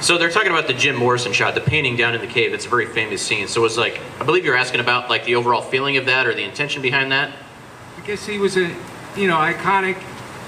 So 0.01 0.17
they're 0.17 0.31
talking 0.31 0.51
about 0.51 0.67
the 0.67 0.73
Jim 0.73 0.95
Morrison 0.95 1.33
shot, 1.33 1.55
the 1.55 1.61
painting 1.61 1.97
down 1.97 2.15
in 2.15 2.21
the 2.21 2.27
cave. 2.27 2.53
It's 2.53 2.65
a 2.65 2.69
very 2.69 2.85
famous 2.85 3.21
scene. 3.21 3.49
So 3.49 3.59
it 3.59 3.63
was 3.63 3.77
like, 3.77 3.99
I 4.21 4.23
believe 4.23 4.45
you're 4.45 4.55
asking 4.55 4.79
about 4.79 5.09
like 5.09 5.25
the 5.25 5.35
overall 5.35 5.61
feeling 5.61 5.97
of 5.97 6.05
that 6.05 6.25
or 6.25 6.33
the 6.33 6.43
intention 6.43 6.81
behind 6.81 7.11
that. 7.11 7.33
I 7.97 8.01
guess 8.07 8.25
he 8.25 8.37
was 8.37 8.55
a, 8.55 8.73
you 9.17 9.27
know, 9.27 9.35
iconic 9.35 10.01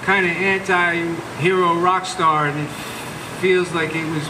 kind 0.04 0.24
of 0.24 0.32
anti-hero 0.32 1.74
rock 1.78 2.06
star, 2.06 2.46
and 2.46 2.58
it 2.58 2.70
feels 3.40 3.72
like 3.72 3.94
it 3.94 4.10
was 4.10 4.26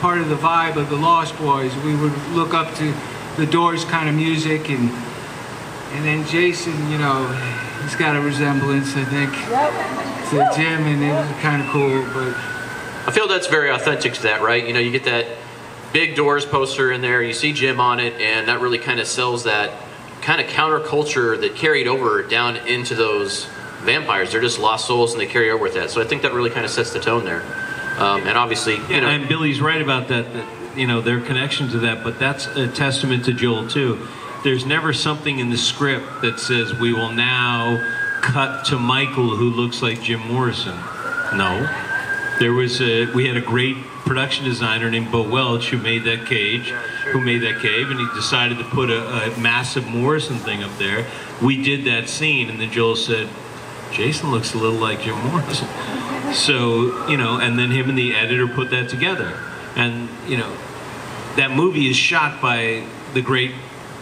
part 0.00 0.18
of 0.18 0.30
the 0.30 0.36
vibe 0.36 0.76
of 0.76 0.88
the 0.88 0.96
Lost 0.96 1.36
Boys. 1.36 1.74
We 1.84 1.94
would 1.96 2.16
look 2.28 2.54
up 2.54 2.74
to 2.76 2.94
the 3.38 3.46
Doors 3.46 3.84
kind 3.84 4.08
of 4.08 4.14
music, 4.14 4.68
and 4.68 4.90
and 5.92 6.04
then 6.04 6.26
Jason, 6.26 6.90
you 6.90 6.98
know, 6.98 7.26
he's 7.82 7.96
got 7.96 8.14
a 8.14 8.20
resemblance, 8.20 8.94
I 8.94 9.04
think, 9.04 9.32
to 10.30 10.60
Jim, 10.60 10.82
and 10.82 11.02
it 11.02 11.12
was 11.12 11.40
kind 11.40 11.62
of 11.62 11.68
cool. 11.68 12.02
But 12.12 12.34
I 13.06 13.12
feel 13.12 13.28
that's 13.28 13.46
very 13.46 13.70
authentic 13.70 14.12
to 14.14 14.22
that, 14.24 14.42
right? 14.42 14.66
You 14.66 14.74
know, 14.74 14.80
you 14.80 14.90
get 14.90 15.04
that 15.04 15.26
big 15.92 16.16
Doors 16.16 16.44
poster 16.44 16.92
in 16.92 17.00
there, 17.00 17.22
you 17.22 17.32
see 17.32 17.52
Jim 17.52 17.80
on 17.80 18.00
it, 18.00 18.20
and 18.20 18.48
that 18.48 18.60
really 18.60 18.78
kind 18.78 19.00
of 19.00 19.06
sells 19.06 19.44
that 19.44 19.72
kind 20.20 20.40
of 20.40 20.48
counterculture 20.48 21.40
that 21.40 21.54
carried 21.54 21.86
over 21.86 22.22
down 22.22 22.56
into 22.56 22.94
those 22.94 23.46
vampires. 23.82 24.32
They're 24.32 24.42
just 24.42 24.58
lost 24.58 24.86
souls, 24.86 25.12
and 25.12 25.20
they 25.20 25.26
carry 25.26 25.50
over 25.50 25.62
with 25.62 25.74
that. 25.74 25.90
So 25.90 26.02
I 26.02 26.04
think 26.04 26.22
that 26.22 26.34
really 26.34 26.50
kind 26.50 26.66
of 26.66 26.72
sets 26.72 26.92
the 26.92 27.00
tone 27.00 27.24
there. 27.24 27.42
Um, 27.98 28.26
and 28.26 28.36
obviously, 28.36 28.76
you 28.94 29.00
know, 29.00 29.08
and 29.08 29.28
Billy's 29.28 29.60
right 29.60 29.80
about 29.80 30.08
that. 30.08 30.32
That 30.32 30.57
you 30.78 30.86
know 30.86 31.00
their 31.00 31.20
connection 31.20 31.68
to 31.70 31.78
that, 31.80 32.04
but 32.04 32.18
that's 32.18 32.46
a 32.46 32.68
testament 32.68 33.24
to 33.26 33.32
Joel 33.32 33.68
too. 33.68 34.06
There's 34.44 34.64
never 34.64 34.92
something 34.92 35.40
in 35.40 35.50
the 35.50 35.58
script 35.58 36.22
that 36.22 36.38
says 36.38 36.72
we 36.78 36.92
will 36.92 37.10
now 37.12 38.20
cut 38.22 38.64
to 38.66 38.78
Michael 38.78 39.36
who 39.36 39.50
looks 39.50 39.82
like 39.82 40.00
Jim 40.02 40.20
Morrison. 40.20 40.76
No, 41.34 41.68
there 42.38 42.52
was 42.52 42.80
a 42.80 43.06
we 43.12 43.26
had 43.26 43.36
a 43.36 43.40
great 43.40 43.76
production 44.06 44.44
designer 44.44 44.90
named 44.90 45.12
Bo 45.12 45.28
Welch 45.28 45.68
who 45.68 45.78
made 45.78 46.04
that 46.04 46.26
cage, 46.26 46.70
who 47.12 47.20
made 47.20 47.42
that 47.42 47.60
cave, 47.60 47.90
and 47.90 48.00
he 48.00 48.06
decided 48.14 48.58
to 48.58 48.64
put 48.64 48.90
a, 48.90 49.32
a 49.32 49.38
massive 49.38 49.86
Morrison 49.86 50.38
thing 50.38 50.62
up 50.62 50.76
there. 50.78 51.06
We 51.42 51.62
did 51.62 51.84
that 51.84 52.08
scene, 52.08 52.48
and 52.48 52.58
then 52.60 52.70
Joel 52.70 52.96
said, 52.96 53.28
"Jason 53.92 54.30
looks 54.30 54.54
a 54.54 54.58
little 54.58 54.78
like 54.78 55.02
Jim 55.02 55.18
Morrison." 55.26 55.68
So 56.32 57.06
you 57.08 57.16
know, 57.16 57.38
and 57.38 57.58
then 57.58 57.70
him 57.70 57.88
and 57.88 57.98
the 57.98 58.14
editor 58.14 58.46
put 58.46 58.70
that 58.70 58.88
together, 58.88 59.38
and 59.76 60.08
you 60.26 60.36
know, 60.36 60.56
that 61.38 61.52
movie 61.52 61.88
is 61.88 61.96
shot 61.96 62.42
by 62.42 62.84
the 63.14 63.22
great 63.22 63.52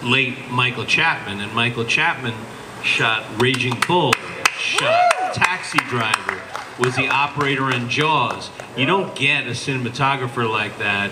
late 0.03 0.51
Michael 0.51 0.87
Chapman, 0.87 1.41
and 1.41 1.53
Michael 1.55 1.85
Chapman 1.85 2.35
shot 2.83 3.25
Raging 3.41 3.75
Bull, 3.87 4.15
shot 4.59 5.11
Taxi 5.35 5.79
Driver, 5.81 6.41
was 6.79 6.97
the 6.97 7.09
operator 7.09 7.71
in 7.71 7.91
Jaws. 7.91 8.51
You 8.75 8.87
don't 8.87 9.15
get 9.15 9.47
a 9.47 9.51
cinematographer 9.51 10.51
like 10.51 10.79
that 10.79 11.11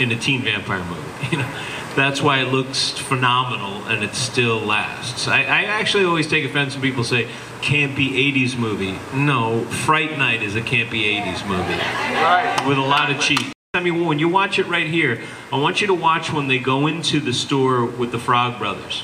in 0.00 0.10
a 0.10 0.18
teen 0.18 0.42
vampire 0.42 0.84
movie. 0.84 1.02
You 1.30 1.38
know, 1.38 1.60
that's 1.96 2.22
why 2.22 2.40
it 2.40 2.52
looks 2.52 2.90
phenomenal 2.90 3.82
and 3.88 4.04
it 4.04 4.14
still 4.14 4.60
lasts. 4.60 5.26
I, 5.26 5.40
I 5.40 5.64
actually 5.64 6.04
always 6.04 6.28
take 6.28 6.44
offense 6.44 6.74
when 6.74 6.82
people 6.82 7.04
say 7.04 7.26
campy 7.62 8.10
80s 8.32 8.56
movie. 8.56 8.98
No, 9.14 9.64
Fright 9.64 10.16
Night 10.18 10.42
is 10.42 10.56
a 10.56 10.60
campy 10.60 11.20
80s 11.20 11.46
movie 11.48 12.68
with 12.68 12.78
a 12.78 12.86
lot 12.86 13.10
of 13.10 13.18
cheat. 13.18 13.55
I 13.76 13.80
mean, 13.80 14.06
when 14.06 14.18
you 14.18 14.28
watch 14.28 14.58
it 14.58 14.66
right 14.66 14.86
here, 14.86 15.20
I 15.52 15.58
want 15.58 15.80
you 15.80 15.86
to 15.88 15.94
watch 15.94 16.32
when 16.32 16.48
they 16.48 16.58
go 16.58 16.86
into 16.86 17.20
the 17.20 17.32
store 17.32 17.84
with 17.84 18.10
the 18.10 18.18
Frog 18.18 18.58
Brothers, 18.58 19.02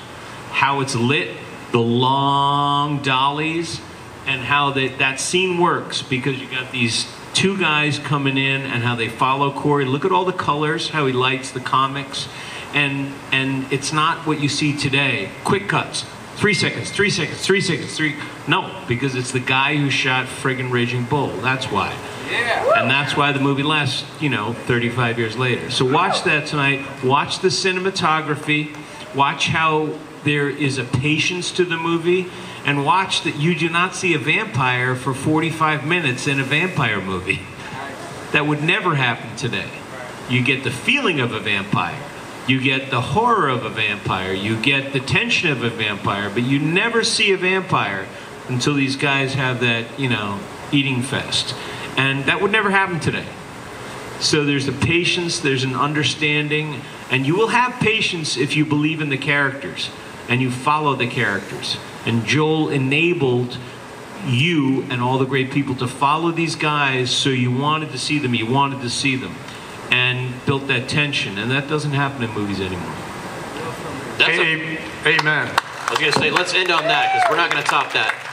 how 0.50 0.80
it's 0.80 0.94
lit, 0.94 1.36
the 1.72 1.80
long 1.80 3.02
dollies, 3.02 3.80
and 4.26 4.40
how 4.40 4.70
that 4.70 4.98
that 4.98 5.20
scene 5.20 5.58
works 5.58 6.02
because 6.02 6.40
you 6.40 6.48
got 6.48 6.72
these 6.72 7.06
two 7.34 7.58
guys 7.58 7.98
coming 7.98 8.36
in 8.36 8.62
and 8.62 8.82
how 8.82 8.94
they 8.94 9.08
follow 9.08 9.52
Corey. 9.52 9.84
Look 9.84 10.04
at 10.04 10.12
all 10.12 10.24
the 10.24 10.32
colors, 10.32 10.88
how 10.88 11.06
he 11.06 11.12
lights 11.12 11.50
the 11.50 11.60
comics, 11.60 12.28
and 12.72 13.12
and 13.30 13.70
it's 13.72 13.92
not 13.92 14.26
what 14.26 14.40
you 14.40 14.48
see 14.48 14.76
today. 14.76 15.30
Quick 15.44 15.68
cuts, 15.68 16.04
three 16.36 16.54
seconds, 16.54 16.90
three 16.90 17.10
seconds, 17.10 17.44
three 17.44 17.60
seconds, 17.60 17.94
three. 17.94 18.16
No, 18.48 18.82
because 18.88 19.14
it's 19.14 19.32
the 19.32 19.40
guy 19.40 19.76
who 19.76 19.90
shot 19.90 20.26
friggin' 20.26 20.70
Raging 20.70 21.04
Bull. 21.04 21.28
That's 21.38 21.66
why. 21.66 21.94
And 22.32 22.90
that's 22.90 23.16
why 23.16 23.32
the 23.32 23.40
movie 23.40 23.62
lasts, 23.62 24.04
you 24.20 24.28
know, 24.28 24.52
35 24.52 25.18
years 25.18 25.36
later. 25.36 25.70
So 25.70 25.84
watch 25.84 26.24
that 26.24 26.46
tonight. 26.46 26.84
Watch 27.04 27.40
the 27.40 27.48
cinematography. 27.48 28.76
Watch 29.14 29.48
how 29.48 29.96
there 30.24 30.48
is 30.48 30.78
a 30.78 30.84
patience 30.84 31.52
to 31.52 31.64
the 31.64 31.76
movie. 31.76 32.30
And 32.64 32.84
watch 32.84 33.22
that 33.22 33.36
you 33.36 33.54
do 33.54 33.68
not 33.68 33.94
see 33.94 34.14
a 34.14 34.18
vampire 34.18 34.94
for 34.94 35.14
45 35.14 35.86
minutes 35.86 36.26
in 36.26 36.40
a 36.40 36.44
vampire 36.44 37.00
movie. 37.00 37.40
That 38.32 38.46
would 38.46 38.62
never 38.62 38.94
happen 38.94 39.36
today. 39.36 39.68
You 40.28 40.42
get 40.42 40.64
the 40.64 40.70
feeling 40.70 41.20
of 41.20 41.32
a 41.32 41.40
vampire. 41.40 41.98
You 42.46 42.60
get 42.60 42.90
the 42.90 43.00
horror 43.00 43.48
of 43.48 43.64
a 43.64 43.68
vampire. 43.68 44.32
You 44.32 44.60
get 44.60 44.92
the 44.92 45.00
tension 45.00 45.50
of 45.50 45.62
a 45.62 45.70
vampire. 45.70 46.30
But 46.30 46.44
you 46.44 46.58
never 46.58 47.04
see 47.04 47.32
a 47.32 47.36
vampire 47.36 48.06
until 48.48 48.74
these 48.74 48.96
guys 48.96 49.34
have 49.34 49.60
that, 49.60 49.98
you 49.98 50.08
know, 50.08 50.40
eating 50.72 51.02
fest. 51.02 51.54
And 51.96 52.24
that 52.24 52.40
would 52.40 52.50
never 52.50 52.70
happen 52.70 53.00
today. 53.00 53.26
So 54.20 54.44
there's 54.44 54.68
a 54.68 54.72
patience, 54.72 55.40
there's 55.40 55.64
an 55.64 55.74
understanding, 55.74 56.80
and 57.10 57.26
you 57.26 57.36
will 57.36 57.48
have 57.48 57.80
patience 57.80 58.36
if 58.36 58.56
you 58.56 58.64
believe 58.64 59.00
in 59.00 59.08
the 59.08 59.18
characters 59.18 59.90
and 60.28 60.40
you 60.40 60.50
follow 60.50 60.94
the 60.94 61.08
characters. 61.08 61.76
And 62.06 62.24
Joel 62.24 62.70
enabled 62.70 63.58
you 64.24 64.82
and 64.84 65.02
all 65.02 65.18
the 65.18 65.26
great 65.26 65.50
people 65.50 65.74
to 65.76 65.88
follow 65.88 66.30
these 66.30 66.54
guys 66.54 67.10
so 67.10 67.28
you 67.28 67.50
wanted 67.50 67.90
to 67.90 67.98
see 67.98 68.18
them, 68.18 68.34
you 68.34 68.46
wanted 68.46 68.80
to 68.82 68.90
see 68.90 69.16
them, 69.16 69.34
and 69.90 70.32
built 70.46 70.68
that 70.68 70.88
tension. 70.88 71.38
And 71.38 71.50
that 71.50 71.68
doesn't 71.68 71.92
happen 71.92 72.22
in 72.22 72.30
movies 72.30 72.60
anymore. 72.60 72.94
That's 74.18 74.38
a, 74.38 74.78
Amen. 75.08 75.50
I 75.50 75.86
was 75.90 75.98
going 75.98 76.12
to 76.12 76.18
say, 76.18 76.30
let's 76.30 76.54
end 76.54 76.70
on 76.70 76.84
that 76.84 77.12
because 77.12 77.28
we're 77.28 77.36
not 77.36 77.50
going 77.50 77.62
to 77.62 77.68
top 77.68 77.92
that. 77.92 78.31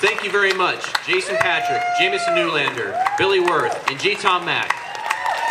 Thank 0.00 0.24
you 0.24 0.30
very 0.30 0.54
much, 0.54 0.90
Jason 1.06 1.36
Patric, 1.36 1.82
Jamison 1.98 2.34
Newlander, 2.34 2.96
Billy 3.18 3.38
Wirth, 3.38 3.86
and 3.90 4.00
G. 4.00 4.14
Tom 4.14 4.46
Mac. 4.46 4.72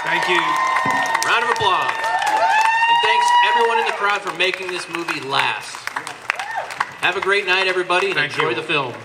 Thank 0.04 0.28
you. 0.28 0.42
Round 1.30 1.44
of 1.44 1.52
applause. 1.52 1.94
And 1.94 2.98
thanks 3.04 3.28
everyone 3.46 3.78
in 3.78 3.86
the 3.86 3.92
crowd 3.92 4.24
for 4.24 4.36
making 4.40 4.70
this 4.70 4.90
movie 4.90 5.20
last. 5.20 5.76
Have 7.02 7.16
a 7.16 7.22
great 7.22 7.46
night, 7.46 7.68
everybody, 7.68 8.10
and 8.10 8.18
enjoy 8.18 8.56
the 8.56 8.64
film. 8.64 8.96